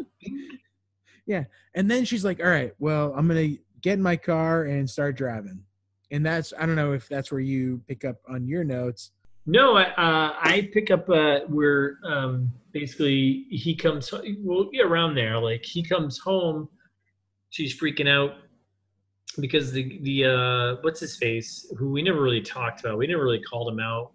[1.27, 4.89] Yeah, and then she's like, "All right, well, I'm gonna get in my car and
[4.89, 5.63] start driving."
[6.11, 9.13] And that's I don't know if that's where you pick up on your notes.
[9.47, 14.13] No, I, uh, I pick up uh, where um, basically he comes.
[14.13, 15.39] Well, yeah, around there.
[15.39, 16.69] Like he comes home,
[17.51, 18.37] she's freaking out
[19.39, 22.99] because the the uh, what's his face, who we never really talked about.
[22.99, 24.13] We never really called him out.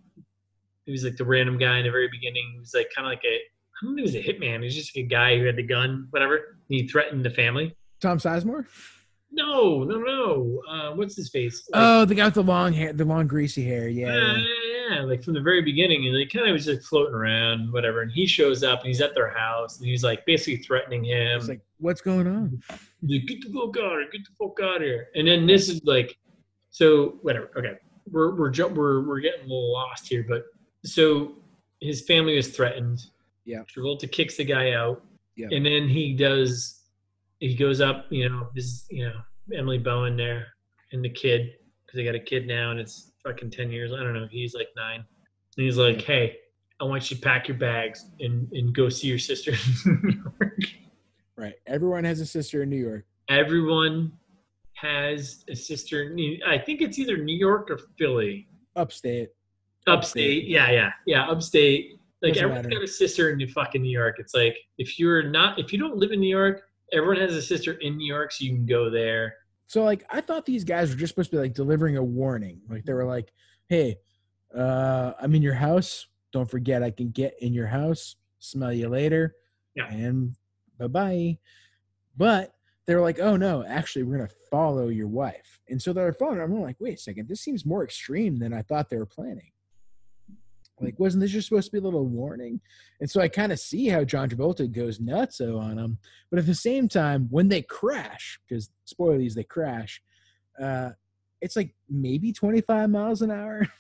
[0.86, 2.50] He was like the random guy in the very beginning.
[2.54, 3.40] He was like kind of like a.
[3.82, 4.60] I don't if he was a hitman.
[4.60, 6.58] He was just like a guy who had the gun, whatever.
[6.68, 7.76] He threatened the family.
[8.02, 8.66] Tom Sizemore.
[9.32, 10.62] No, no, no.
[10.68, 11.68] Uh, what's his face?
[11.72, 13.88] Like, Oh, the guy with the long hair, the long greasy hair.
[13.88, 14.08] Yeah.
[14.08, 14.96] yeah, yeah.
[14.96, 18.02] yeah, like from the very beginning, and he kind of was just floating around, whatever.
[18.02, 21.38] And he shows up, and he's at their house, and he's like basically threatening him.
[21.38, 22.62] It's like, what's going on?
[23.04, 25.08] Like, get the fuck out here, get the fuck out of here.
[25.16, 26.18] And then this is like,
[26.72, 27.52] so whatever.
[27.56, 27.74] Okay,
[28.12, 30.46] we're we're we're we're getting a little lost here, but
[30.86, 31.36] so
[31.82, 33.00] his family is threatened.
[33.50, 33.64] Yeah.
[33.64, 35.04] Travolta kicks the guy out.
[35.36, 35.48] Yeah.
[35.52, 36.84] And then he does.
[37.40, 38.86] He goes up, you know, this.
[38.92, 39.16] you know
[39.58, 40.46] Emily Bowen there
[40.92, 41.54] and the kid
[41.86, 43.92] because they got a kid now and it's fucking ten years.
[43.92, 44.28] I don't know.
[44.30, 45.04] He's like nine,
[45.58, 46.36] and he's like, "Hey,
[46.80, 49.52] I want you to pack your bags and and go see your sister."
[49.86, 50.60] in New York."
[51.36, 51.56] Right.
[51.66, 53.06] Everyone has a sister in New York.
[53.30, 54.12] Everyone
[54.74, 56.04] has a sister.
[56.04, 58.48] in New- I think it's either New York or Philly.
[58.76, 59.30] Upstate.
[59.88, 61.28] Upstate, yeah, yeah, yeah.
[61.28, 61.99] Upstate.
[62.22, 62.76] Like Doesn't everyone's matter.
[62.80, 64.16] got a sister in New fucking New York.
[64.20, 67.42] It's like if you're not, if you don't live in New York, everyone has a
[67.42, 69.34] sister in New York, so you can go there.
[69.68, 72.60] So like I thought these guys were just supposed to be like delivering a warning.
[72.70, 73.32] Like they were like,
[73.68, 73.98] "Hey,
[74.56, 76.08] uh I'm in your house.
[76.34, 78.16] Don't forget I can get in your house.
[78.40, 79.36] Smell you later."
[79.76, 79.88] Yeah.
[79.92, 80.36] And
[80.78, 81.38] bye-bye.
[82.18, 82.54] But
[82.86, 86.12] they were like, "Oh no, actually we're going to follow your wife." And so they're
[86.12, 86.38] following.
[86.40, 86.44] her.
[86.44, 87.30] I'm like, "Wait a second.
[87.30, 89.52] This seems more extreme than I thought they were planning."
[90.82, 92.60] Like, wasn't this just supposed to be a little warning?
[93.00, 95.98] And so I kind of see how John Travolta goes nutso on them.
[96.30, 100.02] But at the same time, when they crash, because spoilers, they crash,
[100.62, 100.92] uh,
[101.42, 103.68] it's like maybe 25 miles an hour.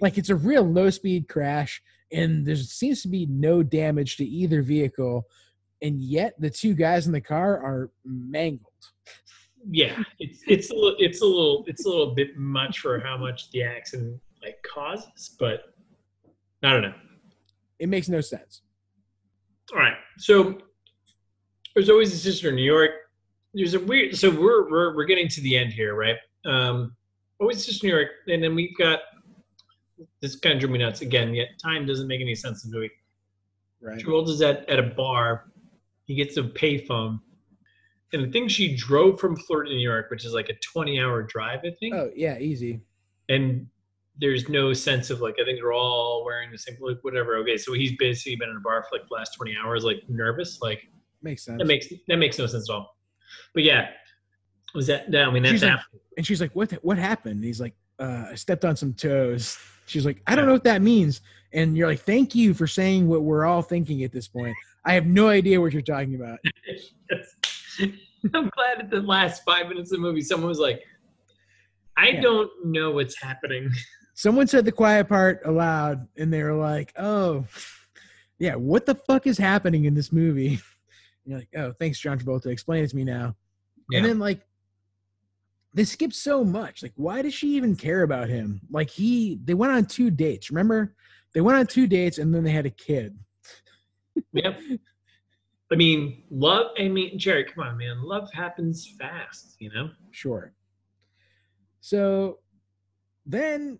[0.00, 4.24] Like it's a real low speed crash, and there seems to be no damage to
[4.24, 5.26] either vehicle.
[5.82, 8.72] And yet the two guys in the car are mangled.
[9.68, 13.18] Yeah, it's it's a little, it's a little it's a little bit much for how
[13.18, 15.74] much the accident like causes, but
[16.62, 16.94] I don't know.
[17.78, 18.62] It makes no sense.
[19.72, 19.96] All right.
[20.18, 20.58] So
[21.74, 22.90] there's always a sister in New York.
[23.52, 24.16] There's a weird.
[24.16, 26.16] So we're we're we're getting to the end here, right?
[26.44, 26.94] Um,
[27.40, 29.00] always sister in New York, and then we've got
[30.20, 31.34] this kind of drew me nuts again.
[31.34, 32.90] Yet time doesn't make any sense in the movie.
[33.80, 33.98] Right.
[33.98, 35.50] Travolta's at at a bar.
[36.04, 37.20] He gets a payphone,
[38.12, 41.00] and I think she drove from Florida to New York, which is like a 20
[41.00, 41.94] hour drive, I think.
[41.94, 42.80] Oh yeah, easy.
[43.28, 43.66] And
[44.20, 47.36] there's no sense of like I think they're all wearing the same like whatever.
[47.38, 50.02] Okay, so he's basically been in a bar for like the last 20 hours, like
[50.08, 50.80] nervous, like.
[51.22, 51.58] Makes sense.
[51.58, 52.96] That makes that makes no sense at all.
[53.54, 53.88] But yeah,
[54.74, 55.10] was that?
[55.10, 55.80] that I mean, that's She's like-
[56.16, 56.70] and she's like, "What?
[56.84, 60.46] What happened?" And he's like, uh, "I stepped on some toes." She's like, "I don't
[60.46, 64.04] know what that means." And you're like, "Thank you for saying what we're all thinking
[64.04, 64.54] at this point."
[64.84, 66.38] I have no idea what you're talking about.
[68.34, 70.82] I'm glad at the last five minutes of the movie, someone was like,
[71.96, 72.20] "I Yeah.
[72.20, 73.70] don't know what's happening."
[74.16, 77.44] Someone said the quiet part aloud, and they were like, "Oh,
[78.38, 80.58] yeah, what the fuck is happening in this movie?"
[81.24, 82.46] And you're like, "Oh, thanks, John Travolta.
[82.46, 83.34] Explain it to me now."
[83.90, 83.98] Yeah.
[83.98, 84.46] And then like,
[85.74, 86.84] they skip so much.
[86.84, 88.60] Like, why does she even care about him?
[88.70, 90.50] Like, he they went on two dates.
[90.50, 90.94] Remember,
[91.34, 93.18] they went on two dates, and then they had a kid.
[94.32, 94.58] Yep.
[95.70, 96.68] I mean, love.
[96.78, 98.02] I mean, Jerry, come on, man.
[98.02, 99.90] Love happens fast, you know.
[100.10, 100.54] Sure.
[101.80, 102.38] So
[103.26, 103.78] then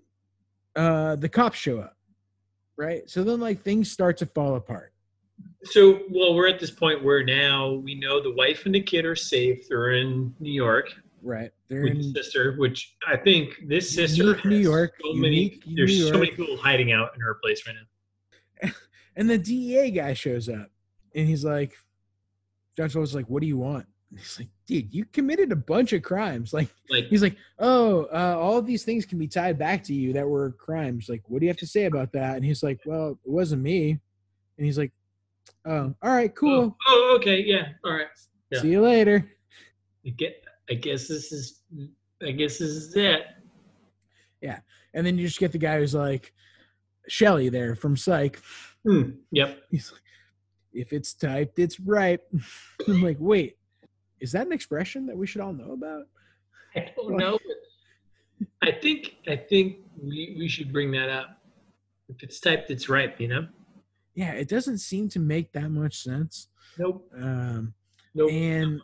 [0.77, 1.97] uh the cops show up.
[2.77, 3.09] Right?
[3.09, 4.93] So then like things start to fall apart.
[5.65, 9.05] So, well, we're at this point where now we know the wife and the kid
[9.05, 9.69] are safe.
[9.69, 10.91] They're in New York.
[11.23, 11.51] Right?
[11.69, 15.99] They're with in the sister, which I think this sister New York, So many, there's
[15.99, 17.75] New so many people hiding out in her place right
[18.63, 18.71] now.
[19.17, 20.71] and the DEA guy shows up
[21.15, 21.75] and he's like
[22.77, 23.87] John Travolta's like, what do you want?
[24.15, 26.53] He's like, dude, you committed a bunch of crimes.
[26.53, 29.95] Like Like, he's like, oh, uh, all of these things can be tied back to
[29.95, 31.09] you that were crimes.
[31.09, 32.37] Like, what do you have to say about that?
[32.37, 33.91] And he's like, well, it wasn't me.
[34.59, 34.93] And he's like,
[35.67, 36.77] oh, all right, cool.
[36.87, 38.07] oh, oh, okay, yeah, all right.
[38.51, 38.61] yeah.
[38.61, 39.29] See you later.
[40.07, 40.45] I get.
[40.71, 41.63] I guess this is.
[42.23, 43.27] I guess this is it.
[44.41, 44.61] Yeah,
[44.95, 46.33] and then you just get the guy who's like,
[47.09, 48.41] Shelly there from Psych.
[48.85, 49.11] Hmm.
[49.33, 49.59] Yep.
[49.71, 50.03] He's like,
[50.73, 52.21] if it's typed, it's right.
[52.89, 53.56] I'm like, wait,
[54.21, 56.05] is that an expression that we should all know about?
[56.75, 57.39] I don't know.
[58.63, 61.39] I think I think we, we should bring that up.
[62.09, 63.21] If it's typed, it's ripe.
[63.21, 63.49] You know.
[64.15, 66.49] Yeah, it doesn't seem to make that much sense.
[66.79, 67.09] Nope.
[67.17, 67.75] Um,
[68.15, 68.31] Nope.
[68.31, 68.81] and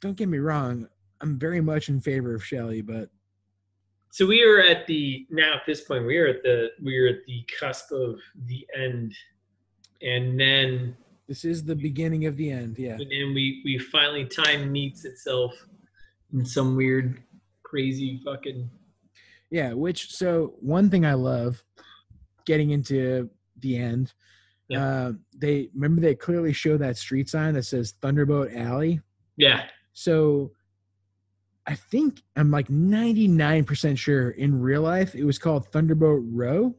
[0.00, 0.88] don't get me wrong,
[1.20, 3.10] I'm very much in favor of Shelly, but
[4.10, 7.08] So we are at the now at this point we are at the we are
[7.08, 9.14] at the cusp of the end,
[10.02, 10.96] and then
[11.30, 12.76] this is the beginning of the end.
[12.76, 12.94] Yeah.
[12.94, 15.54] and then we we finally time meets itself
[16.32, 17.22] in some weird,
[17.62, 18.68] crazy fucking
[19.48, 21.62] Yeah, which so one thing I love
[22.46, 24.12] getting into the end.
[24.68, 24.84] Yeah.
[24.84, 29.00] Uh, they remember they clearly show that street sign that says Thunderbolt Alley.
[29.36, 30.50] yeah So
[31.68, 36.74] I think I'm like 99% sure in real life it was called Thunderbolt Row.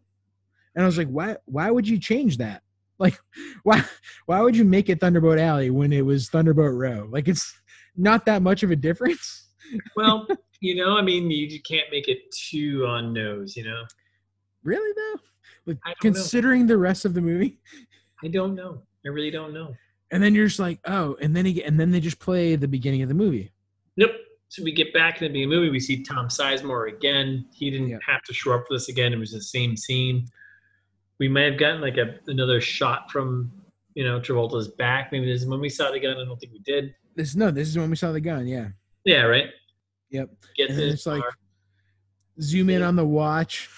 [0.76, 2.64] And I was like, why why would you change that?
[3.02, 3.18] Like
[3.64, 3.84] why
[4.28, 7.08] why would you make it Thunderbolt Alley when it was Thunderbolt Row?
[7.12, 7.54] Like it's
[7.98, 9.48] not that much of a difference.
[9.96, 10.28] Well,
[10.60, 13.84] you know, I mean, you can't make it too on nose, you know.
[14.66, 15.20] Really though?
[15.66, 15.94] Like don't know.
[16.02, 17.62] considering the rest of the movie.
[18.22, 18.82] I don't know.
[19.06, 19.74] I really don't know.
[20.12, 22.68] And then you're just like, oh, and then he, and then they just play the
[22.68, 23.54] beginning of the movie.
[23.96, 24.12] Nope.
[24.50, 25.70] So we get back into the movie.
[25.70, 27.46] We see Tom Sizemore again.
[27.54, 28.00] He didn't Yeah.
[28.06, 29.14] have to show up for this again.
[29.14, 30.28] It was the same scene.
[31.22, 33.52] We might have gotten like a another shot from
[33.94, 35.12] you know Travolta's back.
[35.12, 36.18] Maybe this is when we saw the gun.
[36.18, 36.96] I don't think we did.
[37.16, 38.48] This no, this is when we saw the gun.
[38.48, 38.70] Yeah.
[39.06, 39.50] Yeah, right.
[40.10, 40.30] Yep.
[40.58, 41.32] Gets And in then his it's like car.
[42.42, 43.70] zoom in on the watch.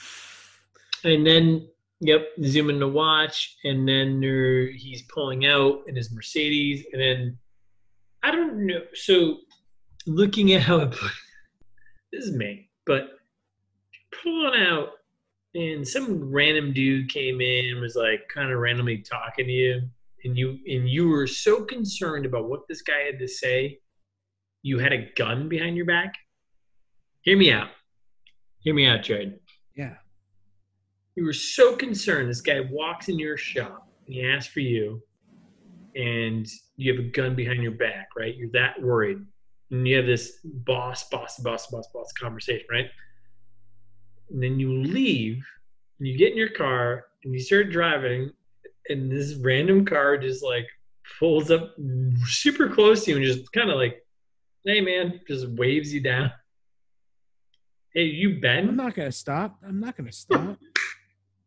[1.03, 1.67] and then
[1.99, 4.21] yep, zoom in to watch, and then
[4.77, 7.37] he's pulling out in his Mercedes, and then
[8.23, 8.83] I don't know.
[8.93, 9.39] So
[10.07, 10.91] looking at how it
[12.13, 13.09] this is me, but
[14.23, 14.89] pulling out,
[15.55, 19.81] and some random dude came in and was like kind of randomly talking to you,
[20.23, 23.79] and you and you were so concerned about what this guy had to say,
[24.61, 26.13] you had a gun behind your back.
[27.21, 27.69] Hear me out.
[28.59, 29.39] Hear me out, Jared
[29.75, 29.95] Yeah.
[31.15, 32.29] you were so concerned.
[32.29, 35.01] This guy walks in your shop and he asks for you,
[35.95, 36.47] and
[36.77, 38.35] you have a gun behind your back, right?
[38.35, 39.19] You're that worried.
[39.71, 42.87] And you have this boss, boss, boss, boss, boss conversation, right?
[44.29, 45.43] And then you leave
[45.99, 48.31] and you get in your car and you start driving,
[48.89, 50.67] and this random car just like
[51.19, 51.73] pulls up
[52.25, 54.03] super close to you and just kind of like,
[54.65, 56.31] hey man, just waves you down.
[57.93, 58.67] Hey, you Ben.
[58.69, 59.57] I'm not gonna stop.
[59.65, 60.57] I'm not gonna stop.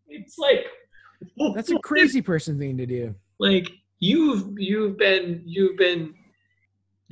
[0.09, 0.67] It's like
[1.55, 3.15] That's a crazy person thing to do.
[3.41, 3.69] like
[3.99, 6.15] you've you've been you've been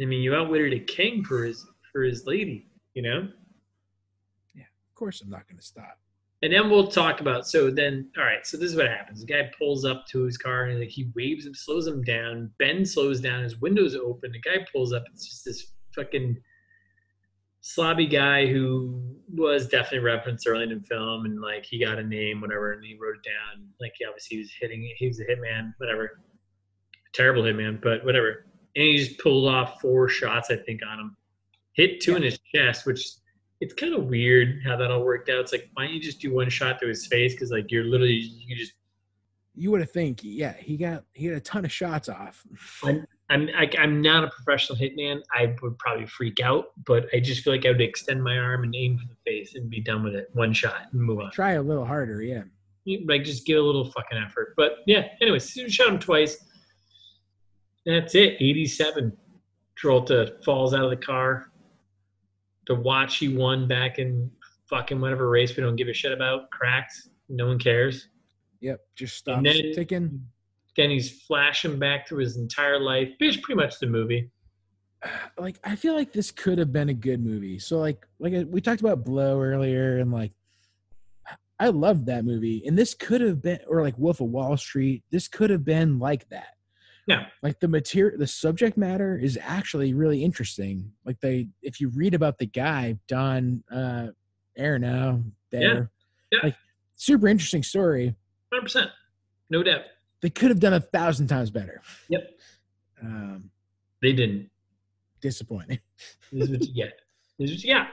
[0.01, 3.29] I mean you outwitted a king for his for his lady, you know?
[4.95, 5.99] Of course, I'm not gonna stop.
[6.43, 9.23] And then we'll talk about so then all right, so this is what happens.
[9.23, 12.53] The guy pulls up to his car and like he waves him, slows him down.
[12.61, 16.37] Ben slows down, his window's open, the guy pulls up, it's just this fucking
[17.61, 22.05] slobby guy who was definitely referenced early in the film and like he got a
[22.05, 23.67] name, whatever, and he wrote it down.
[23.81, 26.21] Like he obviously he was hitting he was a hitman, whatever.
[27.15, 28.47] Terrible hitman, but whatever.
[28.77, 31.17] And he just pulled off four shots, I think, on him.
[31.73, 33.05] Hit two in his chest, which
[33.65, 35.39] it's kind of weird how that all worked out.
[35.39, 37.33] It's like, why don't you just do one shot to his face?
[37.33, 38.75] Because like you're literally you just
[39.55, 42.45] You would have think, yeah, he got he had a ton of shots off.
[43.31, 45.23] I'm I, I'm not a professional hitman.
[45.33, 48.65] I would probably freak out, but I just feel like I would extend my arm
[48.65, 50.29] and aim for the face and be done with it.
[50.35, 51.31] One shot and move on.
[51.31, 52.43] Try a little harder, yeah.
[53.07, 54.53] Like just give a little fucking effort.
[54.59, 56.37] But yeah, anyways, shot him twice.
[57.87, 58.37] That's it.
[58.41, 59.17] 87.
[59.81, 61.51] Travolta falls out of the car.
[62.67, 64.31] The watch he won back in
[64.71, 66.95] fucking whatever race we don't give a shit about cracked.
[67.29, 68.09] No one cares.
[68.61, 70.27] Yep, just stops And then- ticking.
[70.77, 73.09] Then he's flashing back through his entire life.
[73.21, 74.31] It's pretty much the movie.
[75.39, 77.59] Like I feel like this could have been a good movie.
[77.59, 80.33] So like like we talked about Blow earlier, and like
[81.61, 85.03] I loved that movie, and this could have been or like Wolf of Wall Street.
[85.11, 86.55] This could have been like that.
[87.07, 87.27] Yeah.
[87.43, 90.93] Like the material, the subject matter is actually really interesting.
[91.05, 94.09] Like they, if you read about the guy Don uh,
[94.59, 95.91] Aronow, there,
[96.33, 96.39] Yeah.
[96.43, 96.57] like
[96.95, 98.15] super interesting story.
[98.53, 98.89] 100%.
[99.51, 99.83] No doubt.
[100.23, 101.83] They could have done a thousand times better.
[102.09, 102.31] Yep.
[103.03, 103.51] Um,
[104.01, 104.51] They didn't.
[105.21, 105.81] disappointing.
[106.33, 107.01] This is what you get.
[107.39, 107.85] This is what you.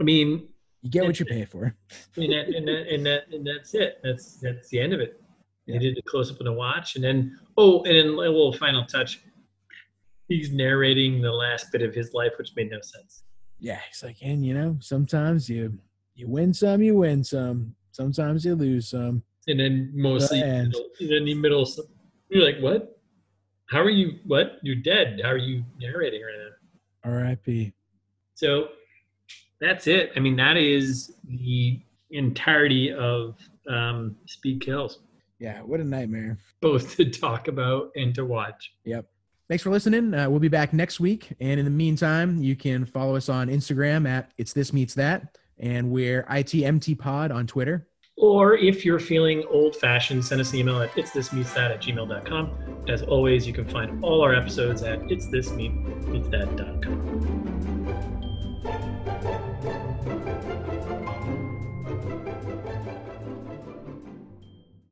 [0.00, 0.48] I mean,
[0.82, 1.74] You get what you pay for.
[2.16, 3.98] and that, and that, and that, and that's it.
[4.02, 5.20] That's that's the end of it.
[5.66, 5.78] Yeah.
[5.78, 8.52] They did the close up on the watch, and then oh, and then a little
[8.52, 9.20] final touch.
[10.28, 13.24] He's narrating the last bit of his life, which made no sense.
[13.58, 15.78] Yeah, he's like, and you know, sometimes you
[16.14, 17.74] you win some, you win some.
[17.92, 19.22] Sometimes you lose some.
[19.46, 21.68] And then mostly, and then the middle,
[22.28, 22.98] You're like, what?
[23.70, 24.18] How are you?
[24.26, 24.58] What?
[24.62, 25.20] You're dead.
[25.22, 27.10] How are you narrating right now?
[27.10, 27.72] R.I.P.
[28.34, 28.68] So
[29.60, 30.12] that's it.
[30.16, 33.36] I mean, that is the entirety of
[33.68, 35.00] um, Speed Kills,
[35.38, 36.38] Yeah, what a nightmare.
[36.60, 38.72] both to talk about and to watch.
[38.84, 39.06] Yep.
[39.48, 40.14] Thanks for listening.
[40.14, 41.32] Uh, we'll be back next week.
[41.40, 45.36] And in the meantime, you can follow us on Instagram at It's This Meets That.
[45.58, 47.86] And we're ITMT Pod on Twitter.
[48.16, 51.72] Or if you're feeling old fashioned, send us an email at it's this meets that
[51.72, 52.84] at gmail.com.
[52.88, 57.73] As always, you can find all our episodes at it's this meets that.com.